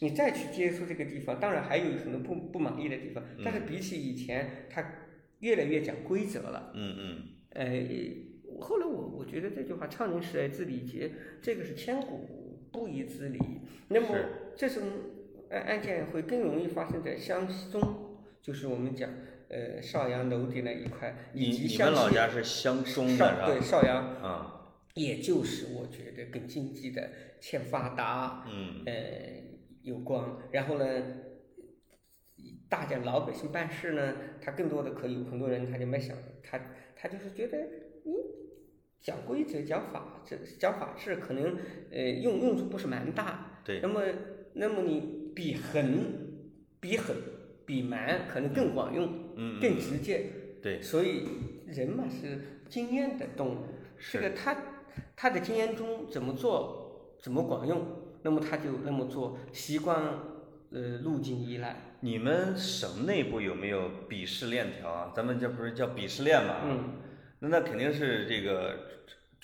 [0.00, 4.84] 你再去接触这个地方，当然还有很多不不满意的地方，但是比起以前，它
[5.40, 6.72] 越来越讲规则了。
[6.74, 7.22] 嗯嗯，
[7.54, 11.10] 呃，后来我我觉得这句话“昌宁时代之礼节”，
[11.40, 13.38] 这个是千古不移之理。
[13.88, 14.08] 那么
[14.56, 14.82] 这种
[15.48, 17.80] 案案件会更容易发生在湘西中，
[18.42, 19.08] 就是我们讲
[19.48, 23.46] 呃邵阳楼底那一块，你以及你湘西们老家是湘中的是吧？
[23.46, 24.04] 对邵阳。
[24.22, 24.52] 啊，
[24.94, 28.94] 也就是我觉得跟经济的欠发达，嗯，呃
[29.82, 30.24] 有关。
[30.50, 30.84] 然后呢，
[32.68, 36.58] 大家老百姓办事呢，他更多的可以，很多人他就没想，他
[36.96, 37.58] 他就是觉得
[38.04, 38.12] 你
[39.00, 41.56] 讲规则、讲法治、讲法治，可能
[41.92, 43.60] 呃用用处不是蛮大。
[43.64, 44.02] 对，那么
[44.54, 46.48] 那么你比狠、
[46.80, 47.14] 比狠、
[47.64, 49.25] 比蛮，可能更管用、嗯，
[49.60, 50.26] 更直接。
[50.62, 51.28] 对，所以
[51.66, 53.58] 人嘛是经验的动物，
[53.98, 54.56] 这是个他
[55.14, 57.86] 他的经验中怎么做怎么管用，
[58.22, 60.02] 那么他就那么做，习惯
[60.70, 61.76] 呃路径依赖。
[62.00, 65.12] 你们省内部有没有鄙视链条啊？
[65.14, 66.62] 咱们这不是叫鄙视链嘛？
[66.64, 66.94] 嗯，
[67.40, 68.78] 那那肯定是这个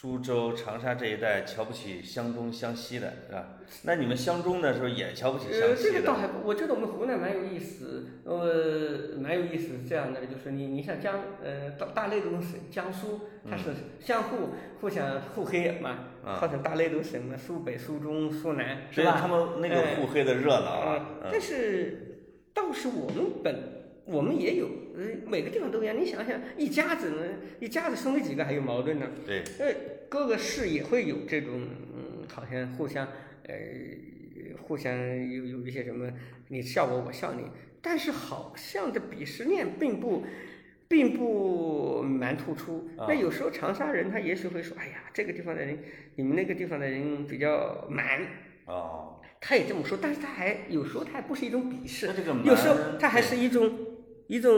[0.03, 3.51] 株洲、长沙这一带瞧不起湘东、湘西的，是吧？
[3.85, 5.93] 那你们湘中的时候也瞧不起呃，湘西的？
[5.93, 13.67] 这个倒还不，我觉得我们湖南蛮有意思，呃，蛮有意思这样的，就是你你像江呃大大内陆省江苏，它是
[14.01, 14.49] 相互
[14.81, 19.17] 互相互黑嘛，啊号称大内陆省嘛，苏北、苏中、苏南，是对吧？
[19.21, 23.57] 他们那个互黑的热闹啊啊，，但是倒是我们本
[24.05, 25.97] 我们也有，呃，每个地方都一样。
[25.97, 27.23] 你想想，一家子呢，
[27.61, 29.07] 一家子兄弟几个还有矛盾呢？
[29.25, 29.73] 对，呃，
[30.13, 31.63] 各个市也会有这种，
[31.97, 33.09] 嗯，好像互相
[33.45, 33.55] 呃，
[34.61, 36.13] 互相有有一些什么，
[36.49, 37.45] 你笑我，我笑你，
[37.81, 40.25] 但是好像这鄙视链并不。
[40.89, 45.79] 并不蛮突出，那有时候长沙人他也许会说：“哎呀，这个地方的人，
[46.17, 48.21] 你们那个地方的人比较蛮。”
[48.69, 52.09] 哦，他也这么说，但是他还有时候他还不是一种鄙视，
[52.45, 53.73] 有时候他还是一种
[54.27, 54.53] 一种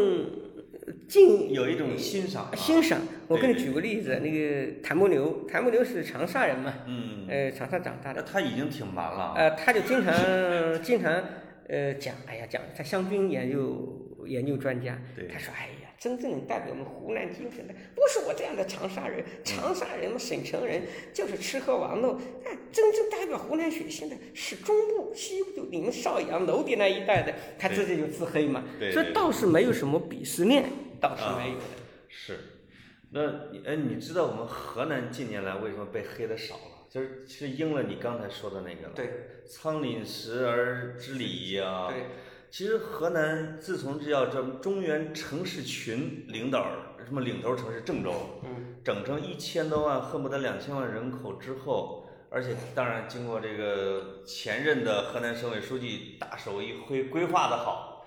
[1.09, 3.01] 敬，有一种欣赏欣赏。
[3.29, 11.13] 我给你举个例子，那个谭木牛，谭木牛是长沙人嘛，嗯，呃，长沙长大的，他已经挺蛮了，呃，他就经常经常
[11.69, 14.99] 呃讲，哎呀讲，他湘军研究研究专家，
[15.33, 15.84] 他说，哎呀。
[15.99, 20.83] 真正代表我们湖南精神的，不是我这样的长沙人，长沙人嘛，省城人
[21.13, 22.19] 就是吃喝玩乐。
[22.45, 28.63] 哎，真正代表湖南血性的是中部、西部，就你们邵阳、娄底那一带的，他自己就自黑嘛。
[28.93, 30.65] 所以倒是没有什么鄙视链，
[31.01, 31.65] 倒是没有的。
[32.09, 32.39] 是，
[33.11, 33.23] 那
[33.65, 36.61] 哎，你知道我们河南近年来为什么被黑的少了？
[36.91, 38.93] 就是其实应了你刚才说的那个了。
[38.95, 39.11] 对，
[39.49, 41.89] 仓廪实而知礼呀。
[41.89, 42.05] 对。
[42.57, 46.69] 其实河南自从这叫这中原城市群领导
[47.05, 58.07] 什么领头城市郑州，嗯，整成一千多万，恨不得两千万人口之后，而且当然经过这个前任的河南省委书记大手一挥，规划的好，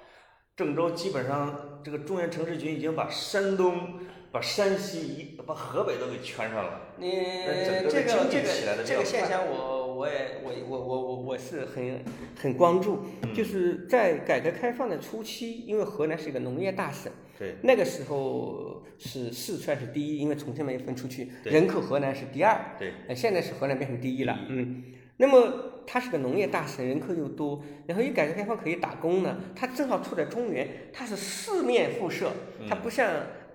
[0.55, 3.99] 郑州基本上这个中原城市群已经把山东、
[4.31, 6.93] 把山西一、把河北都给圈上了。
[6.95, 9.76] 你这个这个这个现象我。
[9.97, 11.99] 我也我我我我我是很
[12.39, 12.99] 很关注，
[13.33, 24.83] 就是在改革开放的初期，因为河南是一个农业大省，对，那个时候是四川是第一，因为重庆没有分出去，人口河南是第二，对，现在是河南变成第一了，嗯，
[25.17, 32.31] 那么它是个农业大省，人口又多，然后一改革开放可以打工呢，它正好处在中原，它是四面辐射，
[32.69, 33.09] 它不像。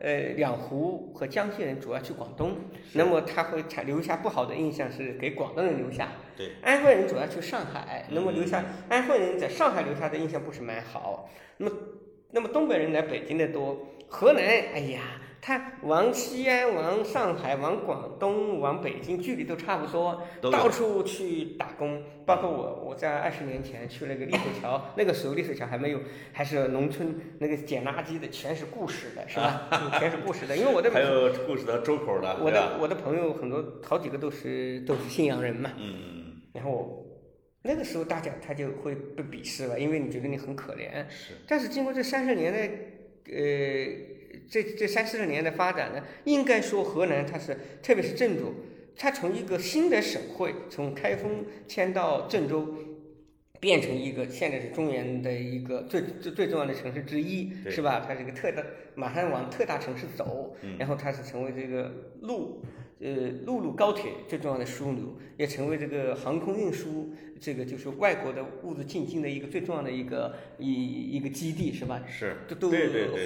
[0.04, 2.56] 呃，两湖和江西人主要去广东，
[2.94, 6.08] 那么它会产留下不好的印象是给广东人留下。
[6.36, 11.28] 对，安徽人主要去上海，那么留下安徽人在上海留下的印象不是蛮好。
[11.58, 11.76] 那么，
[12.30, 13.78] 那么东北人来北京的多，
[14.08, 15.00] 河南，哎呀。
[15.44, 22.00] 他往西安、往上海、往广东、往北京，距离都差不多，到处去打工。
[22.24, 25.98] 包括我，我在二十年前去那个立水桥， 那个时候立水桥还没有，
[26.32, 29.68] 还是农村那个捡垃圾的，全是故事的，是吧？
[29.98, 32.36] 全是故事的，因为我的还有故事的周口的。
[32.40, 35.72] 我的我的朋友很多，好几个都是都是信阳人嘛。
[35.76, 36.21] 嗯。
[36.52, 37.06] 然后
[37.62, 41.08] 那个时候大家他就会被鄙视了，因为你觉得你很可怜。
[41.08, 41.34] 是。
[41.46, 42.58] 但是经过这三十年的
[43.34, 44.12] 呃。
[44.48, 48.52] 这这三四十年的发展呢，应该说河南它是，特别是郑州，
[48.96, 52.74] 它从一个新的省会，从开封迁到郑州，
[53.62, 58.04] 变成一个现在是中原的一个最最最重要的城市之一，是吧？
[58.04, 58.60] 它这个特大，
[58.96, 61.92] 马上往特大城市走，然后它是成为这个
[62.22, 62.60] 陆。
[63.04, 72.00] 呃，陆路高铁最重要的枢纽，也成为这个航空运输，这个就是外国的物资进京的一个最重要的一个一一个基地，是吧？
[72.06, 72.70] 是，都都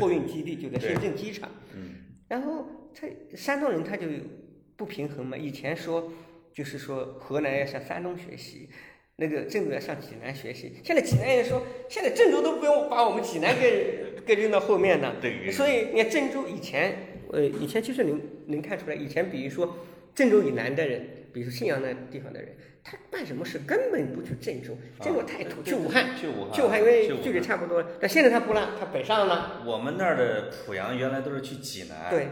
[0.00, 1.50] 货运基地就在深圳机场。
[1.74, 1.90] 嗯。
[2.26, 4.06] 然后他山东人他就
[4.76, 6.10] 不平衡嘛，以前说
[6.54, 8.70] 就是说河南要向山东学习，
[9.16, 15.14] 那个郑州要向济南学习，现在济南人说现在郑州都不用把我们济南给给扔到后面呢。
[15.20, 15.50] 对。
[15.50, 16.96] 所以你看郑州以前。
[17.32, 19.76] 呃，以前其实能能看出来，以前比如说
[20.14, 22.54] 郑州以南的人，比如说信阳那地方的人，
[22.84, 27.84] 他办什么事根本不去郑州，郑州太土，去武汉，去武汉，去武汉，因为距离差不多。
[28.00, 29.60] 但现在他不了，他北上了。
[29.66, 32.28] 我们那儿的濮阳原来都是去济南，对，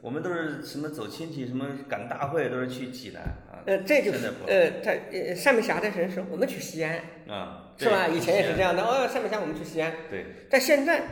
[0.00, 3.62] 我们都是什么走亲戚，什么赶大会都是去济南啊。
[3.66, 8.08] 呃，这就是呃，他呃上面辖的人说我们去西安啊，是吧？
[8.08, 9.92] 以前也是这样的，哦，上面辖我们去西安。
[10.10, 10.24] 对。
[10.48, 11.02] 但现在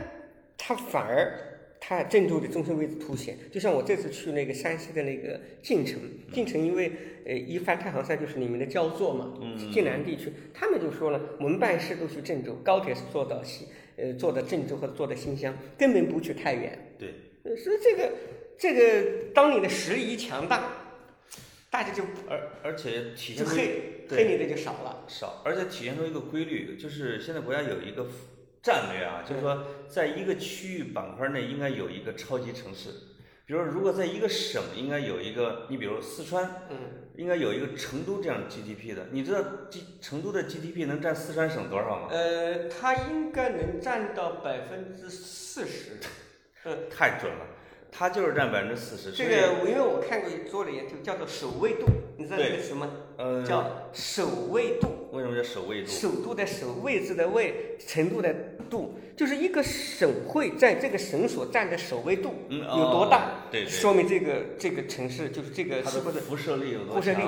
[0.57, 1.51] 他反而。
[1.87, 5.99] 他郑州的中心位置凸显，就像我这次去那个山西的那个晋城，
[6.33, 6.91] 晋城因为
[7.27, 9.33] 呃一翻太行山就是你们的焦作嘛，
[9.71, 13.67] 晋南地区，他们就说了，我们办事都去郑州，高铁是坐到西，
[13.97, 16.75] 呃坐到郑州或者坐到新乡，根本不去太原。
[16.97, 17.13] 对，
[17.55, 18.11] 所以这个
[18.57, 20.71] 这个当你的实力一强大，
[21.69, 28.07] 大家就而而且体现黑黑你的就少了，少，而且体现出一个规律，就是现在国家有一个。
[28.65, 32.89] 战略啊，就是说，在一个区域板块内应该有一个超级城市，
[33.45, 36.77] 比如说，如果在一个省应该有一个，你比如四川，嗯，
[37.15, 39.09] 应该有一个成都这样 GDP 的。
[39.11, 42.07] 你知道 G 成都的 GDP 能占四川省多少吗？
[42.09, 45.99] 呃，它应该能占到百分之四十。
[46.63, 47.45] 嗯，太准了，
[47.97, 49.11] 它就是占百分之四十。
[49.11, 51.85] 这个我因为我看过做了研究，叫做首位度，
[52.17, 52.91] 你知道这个词吗？
[53.17, 55.07] 呃，叫首位度。
[55.13, 55.87] 为什么叫首位度？
[55.87, 58.35] 首度的首，位置的位，程度的
[58.69, 63.45] 度，就是一个省会在这个省所占的首位度有多大？
[63.49, 67.21] 对，说明这个这个城市就是这个是不是辐射力有多辐射力，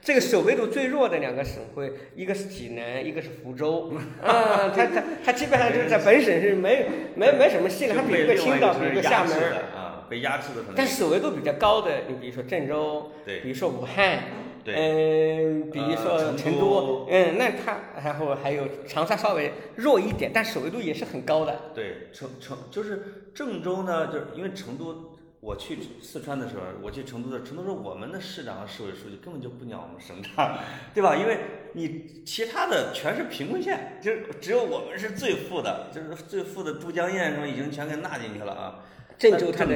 [0.00, 3.92] 这个首位度最弱的两个省会，一个是济南，一个是福州。
[4.22, 6.86] 啊，它它它基本上就是在本省是没
[7.16, 9.36] 没没什么戏了，它比一个青岛，比一个厦门
[9.73, 9.73] 啊，
[10.08, 10.74] 被压制的很。
[10.74, 14.24] 但是守卫度比较高的，你比如说郑州，对，比如说武汉，
[14.64, 21.70] 对，嗯，比如说成都，嗯，那他然后还有长沙稍微弱一点，但首位度也是很高的。
[21.74, 25.10] 对，成成就是郑州呢，就是因为成都。
[25.44, 30.56] 我去四川的时候，我去成都的，成都说我们的市长和市委书记根本就不鸟我们省长，
[30.94, 31.14] 对吧？
[31.20, 31.38] 因为
[31.74, 38.80] 你其他的全是贫困县，就是只有我们是最富的，就是最富的都江堰什么已经全给纳进去了啊。
[39.18, 39.74] 郑州它的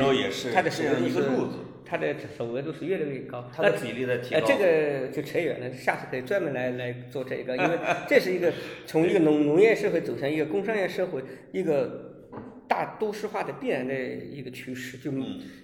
[0.55, 4.41] 它的这样一个路子，它的首额度是越来越高，它的比例在提高。
[4.41, 7.79] 呃，这个就扯远了，下次可以专门来来做这个，因为
[8.09, 8.53] 这是一个
[8.87, 11.23] 从一个农农业社会走向一个工商业社会
[11.53, 12.07] 一个。
[12.69, 15.11] 大都市化的必然的一个趋势，就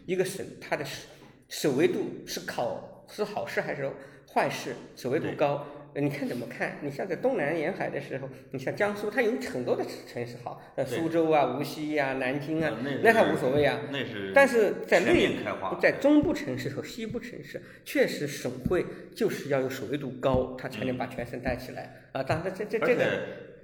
[0.07, 1.07] 一个省它的守
[1.51, 3.91] 守卫度是考是好事还是
[4.33, 4.75] 坏事？
[4.97, 5.66] 首维度高，
[6.01, 6.79] 你看怎么看？
[6.83, 13.81] 你像在东南沿海的时候，你像江苏，它有很多的城市好，呃，苏州啊、无锡呀、南京啊，那它无所谓啊。
[13.93, 14.33] 那是。
[14.35, 15.37] 但是在内
[15.81, 18.85] 在中部城市和西部城市，确实省会
[19.15, 22.23] 就是要有守卫度高，它才能把全省带起来啊。
[22.23, 23.05] 当然，这这这个。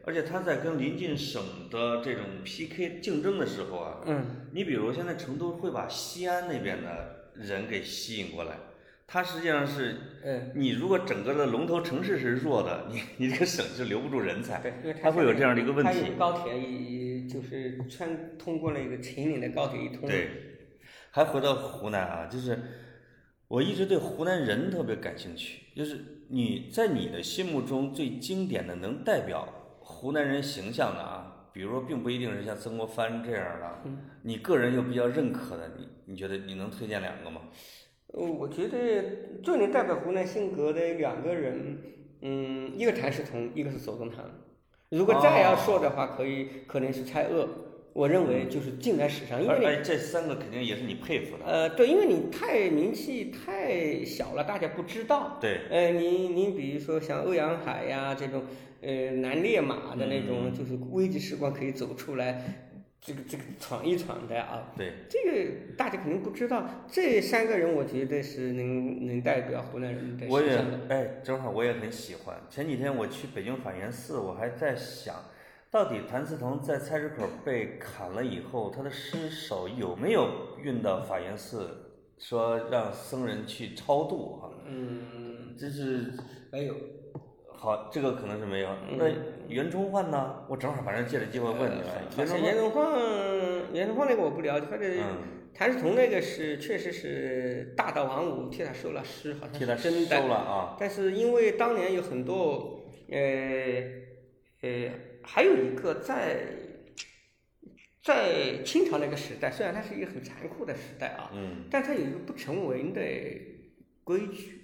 [0.03, 8.57] 而且他在跟邻近省的这种 PK 竞争的时候啊，嗯，你比如现在成都会把西安那边的人给吸引过来，
[9.13, 16.13] 它实际上是，嗯，你如果整个的龙头城市是弱的，你你这个省是留不住人才，对，因为它会有这样的一个问题。
[16.17, 20.09] 高铁一就是穿通过了一个秦岭的高铁一通。
[20.09, 20.29] 对，
[21.11, 22.57] 还回到湖南啊，就是
[23.49, 25.99] 我一直对湖南人特别感兴趣，就是
[26.29, 29.57] 你在你的心目中最经典的能代表。
[29.83, 33.91] 湖南人形象的啊，比如说，并不一定是像曾国藩这样的，
[34.23, 37.41] 你个人又比较认可的，你你觉得你能推荐两个吗？
[38.13, 41.79] 呃，我觉得最能代表湖南性格的两个人，
[42.23, 44.25] 嗯，一个谭嗣同，一个是左宗棠。
[44.91, 47.47] 如果再要说的话，可以可能是蔡锷。
[47.93, 51.45] 我认为就是近代史上，因为这三个肯定也是你佩服的。
[51.45, 55.39] 呃，对，因为你太名气太小了，大家不知道。
[55.41, 55.61] 对。
[55.71, 58.43] 呃，你你比如说像欧阳海呀这种。
[58.83, 62.70] 呃，南烈马的那种，就是危急时光可以走出来，
[63.01, 64.73] 这个这个闯一闯的啊。
[64.77, 64.93] 对。
[65.09, 70.57] 这个大家肯定不知道，这三个人我觉得是能能代表湖南人的我也
[70.89, 72.37] 哎，正好我也很喜欢。
[72.49, 75.17] 前几天我去北京法源寺，我还在想，
[75.71, 81.71] 到底谭嗣同在菜市口被砍了以后，他的尸首有没有运到法源寺，
[82.19, 84.51] 说让僧人去超度哈？
[84.67, 85.57] 嗯。
[85.59, 86.15] 这是
[86.51, 86.75] 没有。
[87.63, 88.71] 好，这个可能是没有。
[88.97, 89.05] 那
[89.47, 90.47] 袁崇焕呢？
[90.49, 92.03] 我正好反正借着机会问你了。
[92.17, 92.91] 袁崇焕，
[93.75, 94.99] 袁崇焕那个我不了解，反正
[95.53, 100.17] 谭嗣同那个是确实是大道王五替他收了尸，好像是真的。
[100.17, 100.77] 收了啊。
[100.81, 102.81] 但是因为当年有很多，
[103.11, 103.19] 呃
[104.63, 104.91] 呃，
[105.23, 106.39] 还有一个在
[108.03, 113.03] 在清朝那个时代，虽然它是一个很残酷的时代啊，嗯，但它有一个不成文的
[114.03, 114.60] 规矩。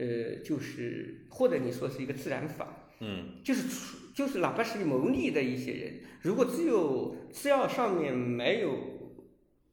[0.00, 3.62] 呃，就是或者你说是一个自然法，嗯，就是
[4.14, 8.70] 就是哪怕是牟利的一些人，如果只有只要上面没有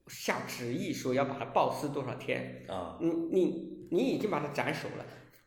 [0.07, 5.05] 下旨意说要把他暴尸多少天啊，你你你已经把他斩首了，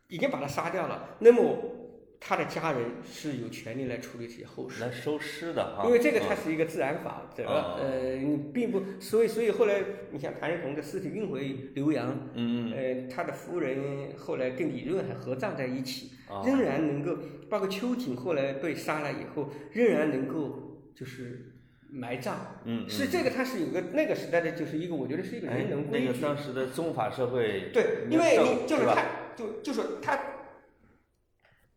[0.08, 1.76] 已经把他杀掉了，那么。
[2.22, 5.86] 他的家人是有权利来处理这些后事，来收尸的哈。
[5.86, 16.10] 因为这个它是一个自然法则，呃，你并不，所以所以后来你像谭嗣同的尸体运回浏阳，嗯呃，他的夫人后来跟李润还合葬在一起，
[16.44, 21.54] 仍然能够，包括秋瑾后来被杀了以后，仍然能够就是
[21.90, 22.34] 埋葬，
[22.66, 26.06] 嗯，是这个，它是有个那个时代的，就是一个我觉得是一个人伦规矩。
[26.06, 30.18] 那个当时的宗法社会，对，因为你就是他，就就是他。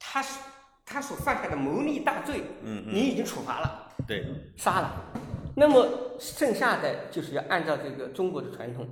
[0.06, 0.40] 他是
[0.86, 4.26] 他所犯下的谋逆大罪，嗯你已经处罚了，对，
[4.58, 5.14] 杀了。
[5.56, 8.86] 那么剩下的就是要按照这个中国的传统，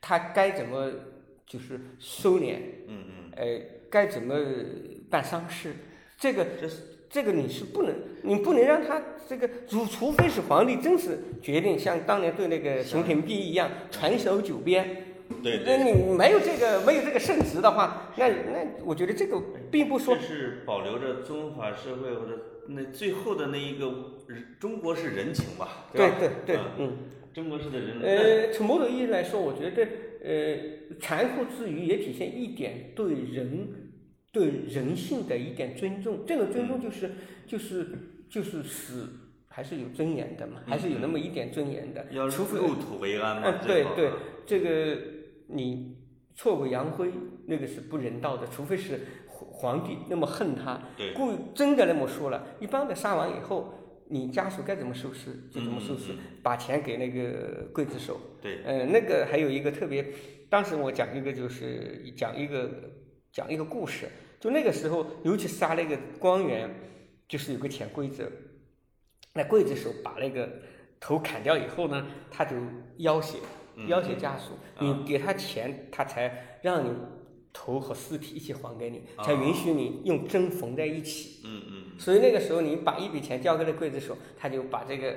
[0.00, 0.90] 他该怎么
[1.46, 2.56] 就是收敛，
[2.88, 4.34] 嗯嗯，呃，该怎么
[5.08, 5.76] 办丧事，
[6.18, 6.88] 这个这是。
[7.12, 7.92] 这个你是不能，
[8.22, 15.09] 你不能让他这个，除除非是皇帝真是决定像当年对那个熊廷弼一样传首九边。
[15.42, 23.90] 对，那你没有这个没有这个圣职的话，那那我觉得这个并不说是保留着中华社会或者那最后的那一个
[24.58, 26.92] 中国式人情吧，对对对，嗯，
[27.32, 28.00] 中国式的人。
[28.02, 29.88] 呃，从某种意义来说，我觉得
[30.22, 33.68] 呃，残酷之余也体现一点对人
[34.32, 36.18] 对人性的一点尊重。
[36.26, 37.12] 这种尊重就是
[37.46, 37.86] 就是
[38.28, 39.08] 就是死
[39.48, 43.58] 还是有尊严的嘛，还是有那么一点尊严的，除非入土为安嘛。
[43.62, 44.10] 嗯，对对，
[44.44, 45.09] 这个。
[45.52, 45.96] 你
[46.34, 47.10] 挫骨扬灰，
[47.46, 52.46] 那个是不人道的，除非是皇帝那么恨他，对，故意真的那么说了。
[52.60, 53.74] 一般的杀完以后，
[54.08, 58.20] 你家属该怎么收拾就怎么收拾，嗯把钱给那个刽子手。
[58.40, 60.06] 对，呃，那个还有一个特别，
[60.48, 62.70] 当时我讲一个就是讲一个
[63.32, 64.08] 讲一个故事，
[64.40, 66.70] 就那个时候，尤其杀那个官员，
[67.28, 68.24] 就是有个潜规则，
[69.34, 70.48] 那刽子手把那个
[70.98, 72.56] 头砍掉以后呢，他就
[72.96, 76.90] 要挟嗯要挟家属，啊你给他钱，他才让你
[77.52, 81.40] 头和尸体一起还给你，才啊允许你用针缝在一起。
[81.44, 85.16] 嗯嗯，所以那个时候你把一笔钱交给了刽子手，他就把这个，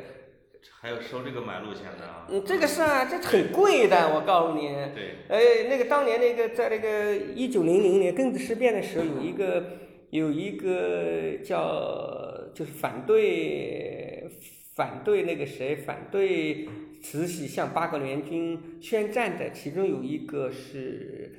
[0.82, 4.68] 还有收这个买路钱的啊，嗯，这个是啊，这很贵的，我告诉你。
[4.96, 9.64] 对，哎，那个当年那个在那个一九零零年庚子事变的时候，有一个
[10.10, 14.28] 有一个叫就是反对
[14.76, 16.68] 反对那个谁反对
[17.04, 21.36] 慈禧向八国联军宣战的，其中有一个是。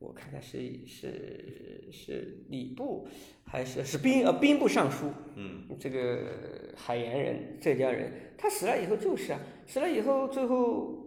[0.00, 3.08] 我看看是是是礼部
[3.46, 11.03] 还是是兵呃兵部尚书，嗯，这个海盐人浙江人，他死了以后就是啊，死了以后最后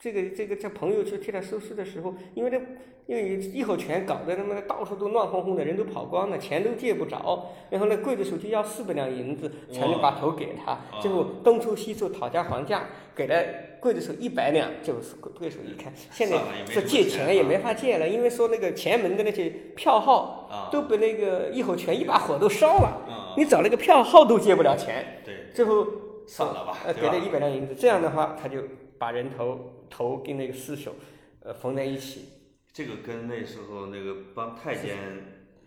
[0.00, 2.58] 这个这个这朋友去替他收尸的时候，因为这
[3.06, 13.34] 因为一口泉搞得他妈的到处都乱哄哄的，人都跑光了，钱都借不着，然后那刽子手就要四百两银子才能把头给他，最后东凑西凑讨价还价，给了
[13.82, 23.02] 刽子手一百两，就是刽子手一看，现在算了也没说借钱也没法借了，因为说那个前门的那些票号啊，都被那个一口泉一把火都烧了。
[23.06, 25.86] 嗯，你找那个票号都借不了钱，对，最后
[26.26, 28.60] 算了吧呃，对吧给了一百两银子，这样的话他就
[28.96, 29.58] 把人头
[29.90, 30.94] 头跟那个尸首，
[31.40, 32.26] 呃，缝在一起。
[32.72, 34.96] 这个跟那时候那个帮太监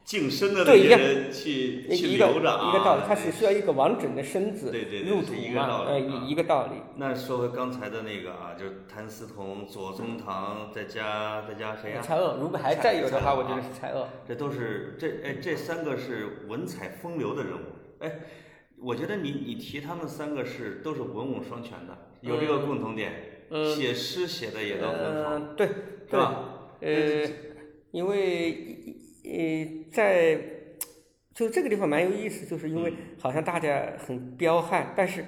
[0.06, 6.74] 净身的那些人去去留着啊，一个道理，他只需要一个完整的身子对对对入土是一个道嘛，呃，理啊一一个道理。
[6.96, 14.06] 那说回刚才的那个啊，就是谭嗣同、左宗棠，再加再加谁呀、蔡锷，如果还再有的话，我觉得是蔡锷。
[14.26, 17.66] 这都是这哎这三个是文采风流的人物。
[18.00, 18.20] 哎，
[18.80, 25.74] 我觉得你你提他们三个是都是文武双全的，有这个共同点，嗯写诗写的也都很好，嗯，对是
[26.10, 26.70] 对，吧？
[26.82, 27.30] 呃，
[27.92, 30.40] 因为呃，在
[31.34, 35.24] 就这个地方蛮有意思，就是因为好像大家很彪悍，但是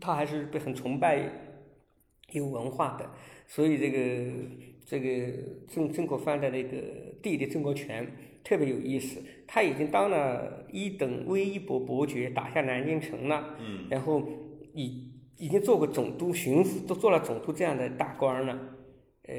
[0.00, 1.30] 他还是被很崇拜
[2.32, 3.10] 有文化的，
[3.46, 4.32] 所以这个
[4.86, 5.32] 这个
[5.68, 6.78] 曾曾国藩的那个
[7.22, 8.06] 弟弟曾国荃
[8.42, 14.22] 特别有意思，他已经当了一等威一伯伯爵，打下南京城了，嗯，然后
[14.74, 18.58] 已已经做过总督、巡抚，都做了总督这样的大官了，
[19.26, 19.34] 呃，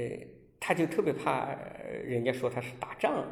[0.60, 3.24] 他就特别怕呃人家说他是打仗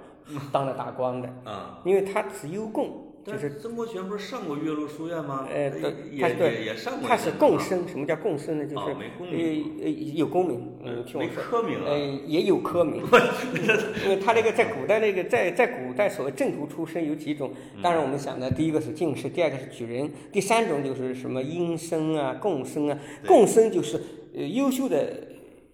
[0.51, 1.81] 当了大官的，啊。
[1.85, 5.47] 因为他只优贡，就但是曾国荃不是上过岳麓书院吗？
[5.49, 7.87] 呃对也他对也也上过他是阵子啊贡生。
[7.87, 8.65] 什么叫贡生呢？
[8.65, 8.95] 就是呃
[9.31, 11.41] 名呃有功名，嗯，听我没说。
[11.41, 11.79] 科名
[12.27, 13.01] 也有科名，
[14.03, 22.99] 因为他那个在古代那个在在古代所谓正途出身有几种，嗯当然我们想的第一个是进士，第二个是举人，第三种就是什么阴生啊、贡生啊。
[23.21, 24.01] 对贡生就是
[24.35, 25.27] 呃优秀的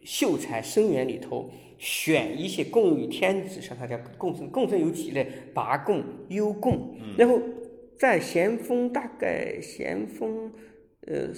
[0.04, 1.50] 秀才生源里头
[1.80, 4.48] 选一些贡于天子上，他叫贡生。
[4.52, 5.26] 贡生有几类？
[5.54, 7.42] 拔贡、优贡，嗯然后
[7.98, 10.52] 在咸丰大概咸丰
[11.08, 11.30] 呃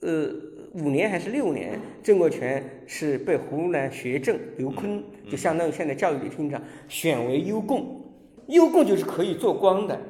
[0.00, 0.30] 呃
[0.74, 8.02] 五年还是六年，郑国权是被湖南学政刘琨，就相当于现在教育局厅长选为优贡，
[8.48, 10.00] 优贡就是可以做官的。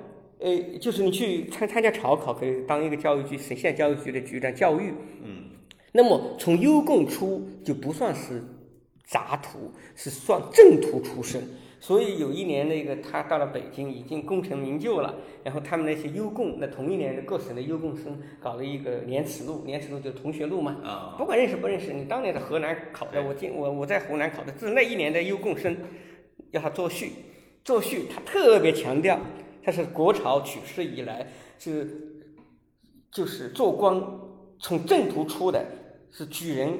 [0.40, 4.92] 呃，就是你去参参加朝考，可以当一个教育局省县教育局的局长教育。
[5.24, 5.44] 嗯，
[5.92, 8.42] 那么从优贡出就不算是
[9.08, 11.42] 杂徒，是算正途出身。
[11.80, 15.14] 所以有一年那个他到了北京，已经功成名就了。
[15.44, 20.76] 然后他们那些优贡，那同一年的各省的优贡生搞了一个年齿录，年齿录就是同学录嘛。
[20.82, 25.76] 啊，不管认识不认识，你当年在河南考的，我进我我在湖南考的，就是那一年的优贡生，
[26.50, 27.12] 要他作序，
[27.64, 29.20] 作序他特别强调，
[29.62, 31.28] 他是国朝取士以来
[31.60, 32.26] 是
[33.12, 34.02] 就是做官
[34.58, 35.64] 从正途出的，
[36.10, 36.76] 是举人，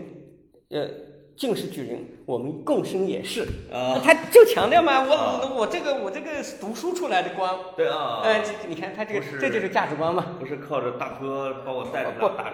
[0.71, 0.91] 呃，
[1.39, 5.41] 进士举人，我们共生也是，啊，他就强调嘛，我、啊。
[5.41, 10.37] 我我这个我这个是读书出来的光，对啊，呃，你看他这个这就是价值观嘛。
[10.41, 12.53] 不是靠着大哥把我带着对吧？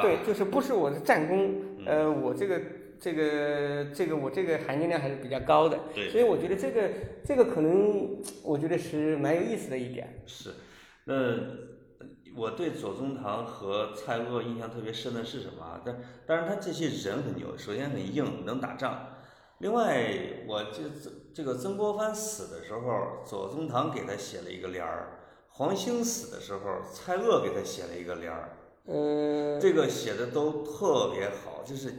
[0.00, 2.60] 对，就是不是我的战功，呃，我这个
[3.00, 6.08] 这个这个我这个含金量还是比较高的，对。
[6.08, 6.88] 所以我觉得这个
[7.24, 10.22] 这个可能我觉得是蛮有意思的一点。
[10.26, 10.50] 是，
[11.06, 11.14] 那
[12.36, 15.80] 我对左宗棠和蔡锷印象特别深的是什么啊？
[15.84, 19.08] 但当然他这些人很牛，首先很硬，能打仗。
[19.58, 20.82] 另外，我这
[21.32, 25.06] 这个曾国藩死的时候，左宗棠给他写了一个联儿；
[25.48, 26.60] 黄兴死的时候，
[26.92, 28.50] 蔡锷给他写了一个联儿。
[28.84, 31.92] 呃，这个写的都特别好，就是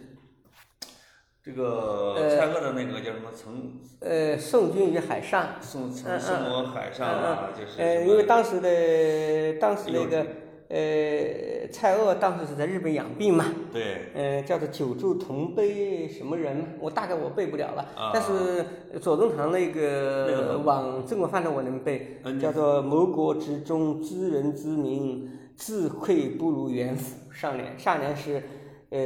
[1.47, 3.31] 这个蔡锷的那个叫什么？
[3.33, 3.71] 曾
[4.01, 5.47] 呃，宋君于海上。
[5.61, 10.25] 宋我海上啊，就是呃，因为当时的当时那个
[10.67, 13.45] 呃，蔡锷当时是在日本养病嘛。
[13.71, 14.11] 对。
[14.13, 16.77] 呃，叫做九州同悲什么人？
[16.81, 17.81] 我大概我背不了了。
[17.95, 18.11] 啊。
[18.13, 27.31] 但是左宗棠那个往曾国藩的我能背，叫做谋国之中，知人之明，自愧不如元辅。
[27.31, 28.43] 上联上联是
[28.89, 28.99] 呃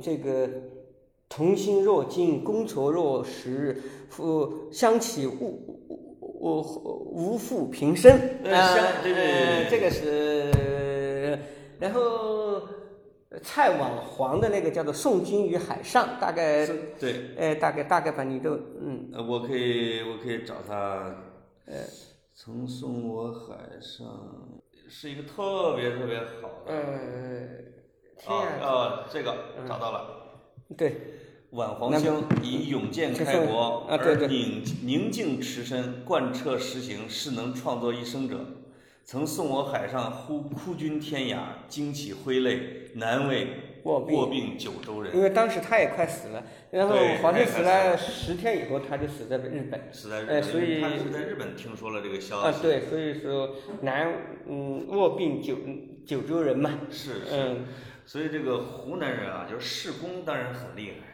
[0.00, 0.48] 这个。
[1.34, 3.80] 童心若惊，觥筹若石，
[4.10, 5.32] 复相起物
[6.20, 6.60] 物
[7.10, 8.12] 无复平生。
[8.44, 11.38] 啊，对对，这个是。
[11.80, 12.60] 然后
[13.42, 16.66] 蔡畹黄的那个叫做《送君于海上》，大概
[17.00, 18.50] 对，呃，大概大概把你都
[18.82, 19.10] 嗯。
[19.26, 21.16] 我可以我可以找他。
[21.64, 21.78] 呃，
[22.34, 24.06] 曾送我海上，
[24.86, 26.74] 是一个特别特别好的。
[28.26, 28.28] 呃，
[28.60, 29.34] 啊这个
[29.66, 30.18] 找到了。
[30.76, 30.94] 对。
[31.52, 38.38] 挽黄兴以勇健开国，而宁宁静持身，贯彻实行，是能创作一生者。
[39.04, 43.48] 曾送我海上，呼哭君天涯，惊起挥泪，难为
[43.82, 45.14] 卧病九州人。
[45.14, 49.78] 因为当时他也快死了，然后黄兴死了十天以后，他就死在日本。
[49.92, 52.46] 死在日本，所以他是在日本听说了这个消息。
[52.48, 54.10] 啊，对，所以说难，
[54.48, 55.58] 嗯，卧病九
[56.06, 56.70] 九州人嘛。
[56.90, 57.56] 是是，
[58.06, 61.11] 所以这个湖南人啊，就是世功当然很厉害。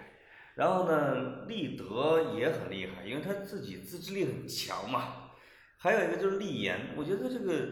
[0.59, 5.31] 然后呢，立德也很厉害，因为他自己自制力很强嘛。
[5.77, 7.69] 还有一个就是立言，我觉得这个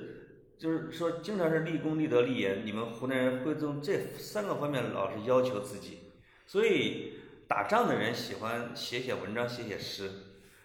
[0.57, 2.64] 就是说，经常是立功、立德、立言。
[2.64, 6.12] 你们湖南人会从这三个方面老是要求自己，
[6.47, 7.14] 所以
[7.49, 10.09] 打仗的人喜欢写写文章、写写诗，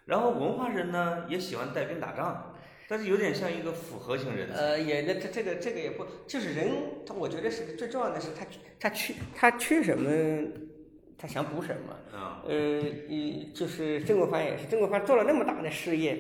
[0.06, 2.54] 然后文化人呢也喜欢带兵打仗，
[2.88, 4.48] 但是有点像一个复合型人。
[4.54, 6.70] 呃，也这这个这个也不，就是人，
[7.04, 8.46] 他我觉得是最重要的是他
[8.80, 10.70] 他缺他缺什么。
[11.22, 11.96] 他想补什么？
[12.48, 16.18] 呃，一就是曾国藩也是，曾国藩做了那么大的事业，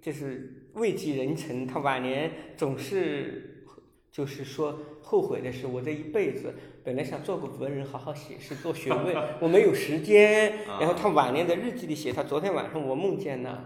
[0.00, 1.66] 就是位极人臣。
[1.66, 3.66] 他晚年总是
[4.12, 10.52] 就是说后悔的是，我这一辈子本来想做个文人，好好写诗做学问， 我没有时间。
[10.78, 13.64] 然后他晚年的日记里写，他昨天晚上我梦见了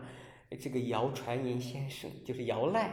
[0.59, 2.87] 这个姚传银先生，就是姚鼐，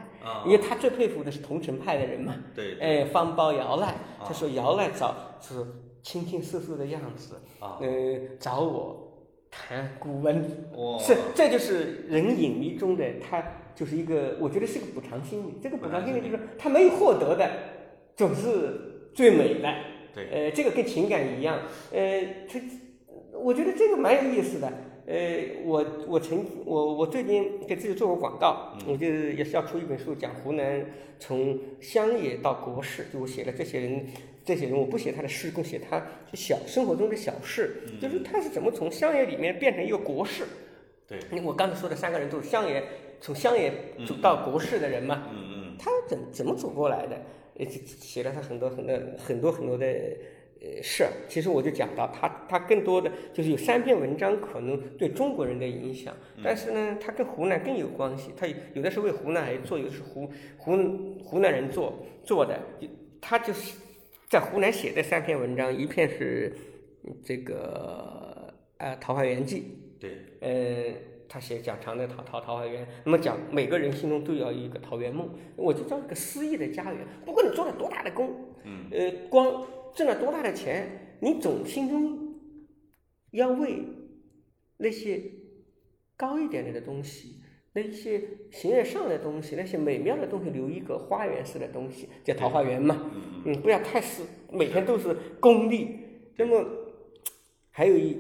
[0.46, 2.36] 因为他最佩服的是桐城派的人嘛。
[2.54, 2.78] 对。
[2.78, 3.94] 哎，方苞姚鼐，
[4.26, 5.66] 他说姚鼐早是。
[6.06, 9.12] 清清素素的样子，呃，找我
[9.50, 10.46] 谈古文，
[11.00, 13.44] 是，这就是人影迷中的他，
[13.74, 15.56] 就是一个，我觉得是个补偿心理。
[15.60, 17.50] 这个补偿心理就是他没有获得的，
[18.16, 19.74] 总是最美的。
[20.14, 21.58] 对，呃，这个跟情感一样，
[21.92, 22.62] 呃，他，
[23.34, 24.72] 我觉得这个蛮有意思的。
[25.08, 30.86] 呃，我我曾我我最近给自己做过广告，我就也是要出一本书，讲湖南
[31.20, 34.06] 从乡野到国事，就我写了这些人。
[34.46, 36.00] 这些人我不写他的诗，更写他
[36.34, 40.46] 小生活中的小事，就是他是怎么从乡野里面变成一个国士。
[41.08, 42.84] 对，我刚才说的三个人都是乡野
[43.20, 43.74] 从乡野
[44.06, 45.24] 走到国士的人嘛。
[45.34, 45.76] 嗯嗯。
[45.80, 47.20] 他怎怎么走过来的？
[47.58, 51.12] 呃，写了他很多很多很多很多的呃事儿。
[51.28, 58.32] 其实我就讲到他，他更多的就是有三篇文章可能对中国人的影响，但是呢，他跟湖南更有关系。
[58.38, 60.78] 他有的是为湖南人做，有的是湖湖
[61.24, 62.60] 湖南人做做的，
[63.20, 63.78] 他就是。
[64.28, 66.52] 在湖南写的三篇文章，一篇是
[67.24, 69.62] 这个呃《桃花源记》，
[70.02, 70.94] 对，呃，
[71.30, 77.06] 他写讲长的桃桃桃花源，那么讲每个人心中都要有一个桃源梦，我就叫一个诗意的家园。
[77.24, 82.36] 不管你做了多大的功，嗯，呃，光挣了多大的钱，你总心中
[83.32, 83.84] 要为
[84.78, 85.22] 那些
[86.18, 87.35] 高一点点的东西。
[87.76, 88.22] 那些
[88.52, 93.12] 形而上的东西，那些美妙的东西，留一个花园式的东西，叫桃花源嘛。
[93.44, 96.00] 嗯，不要太是每天都是功利。
[96.38, 96.66] 那么
[97.72, 98.18] 还有一，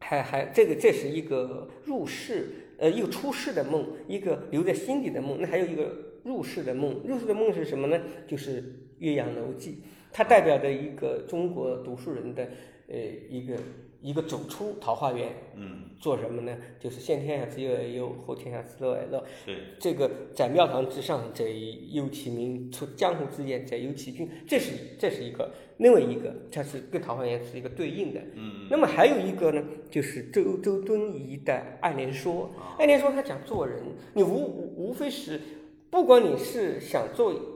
[0.00, 5.38] 还还这个这是一个入世，呃，一个出世的梦，一个留在心底的梦。
[5.40, 7.98] 那还有一个入世的梦，入世的梦是什么呢？
[8.26, 8.60] 就是
[8.98, 9.70] 《岳阳楼记》，
[10.12, 12.50] 它代表着一个中国读书人的
[12.88, 12.98] 呃
[13.30, 13.56] 一个。
[14.04, 16.54] 一个走出桃花源，嗯，做什么呢？
[16.78, 19.24] 就是先天下之忧而忧，后天下之乐而乐。
[19.46, 21.42] 对，这个在庙堂之上者
[21.90, 24.28] 忧其民，出江湖之间者忧其君。
[24.46, 28.20] 这是这是一个，另外一个它是跟桃花源是一个对应的。
[28.34, 32.50] 嗯，那么还有一个呢，就是周周敦颐的《爱莲说》。
[32.78, 33.82] 爱莲说他讲做人，
[34.12, 34.36] 你无
[34.76, 35.40] 无非是，
[35.88, 37.53] 不管你是想做。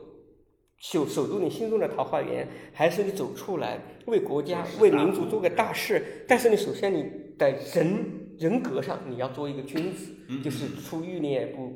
[0.79, 6.25] 守守住你心中的桃花源，还是你走出来为国家、为民族做个大事？
[6.29, 7.05] 但是你首先你
[7.37, 8.05] 在人
[8.39, 10.13] 人格上你要做一个君子，
[10.43, 11.75] 就是出淤泥而不，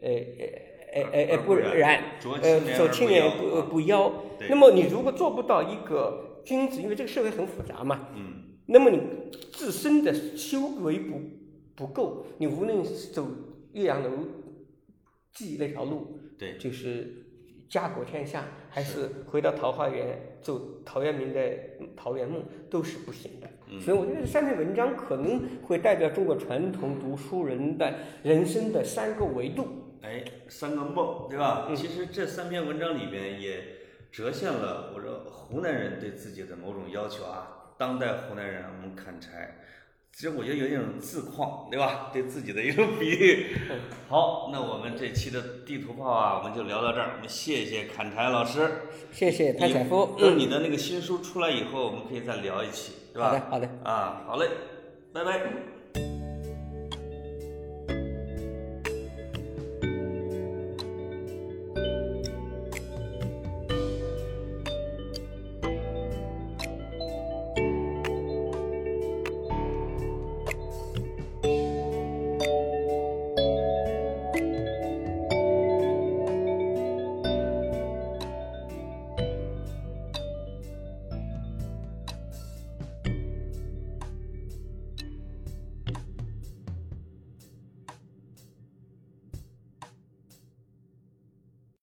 [0.00, 0.10] 呃
[0.94, 2.02] 呃呃呃不染，
[2.40, 4.12] 呃走青年不不妖。
[4.48, 9.00] 那么你如果做不到一个君子，因为这个社会很复杂嘛，嗯，那么你
[9.52, 11.20] 自身的修为不
[11.74, 13.26] 不够，你无论是走
[13.72, 14.10] 岳阳楼
[15.32, 17.25] 记那条路，对，就是
[17.68, 21.40] 家国天下，还是回到桃花源走陶渊明的
[21.96, 22.40] 《桃源梦》，
[22.70, 23.48] 都是不行的。
[23.68, 27.92] 嗯所以我觉得这三篇文章可能会代表中国传统读书人的
[28.22, 29.66] 人生的三个维度。
[30.02, 31.66] 哎，三个梦，对吧？
[31.68, 33.64] 嗯其实这三篇文章里边也
[34.12, 37.74] 折现了我说湖南人对自己的某种要求啊。
[37.76, 39.58] 当代湖南人啊，我们砍柴，
[40.16, 42.08] 其实我觉得有一种自况，对吧？
[42.10, 43.54] 对自己的一种比喻。
[44.08, 47.12] 好，那我们这期的地图炮啊，我们就聊到这儿。
[47.16, 48.66] 我们谢谢砍柴老师。
[49.12, 50.16] 谢谢潘采夫。
[50.18, 53.28] 等你的那个新书出来以后，我们可以再聊一期，对吧？
[53.28, 53.68] 好的，好的。
[53.84, 54.48] 啊，好嘞，
[55.12, 55.75] 拜拜。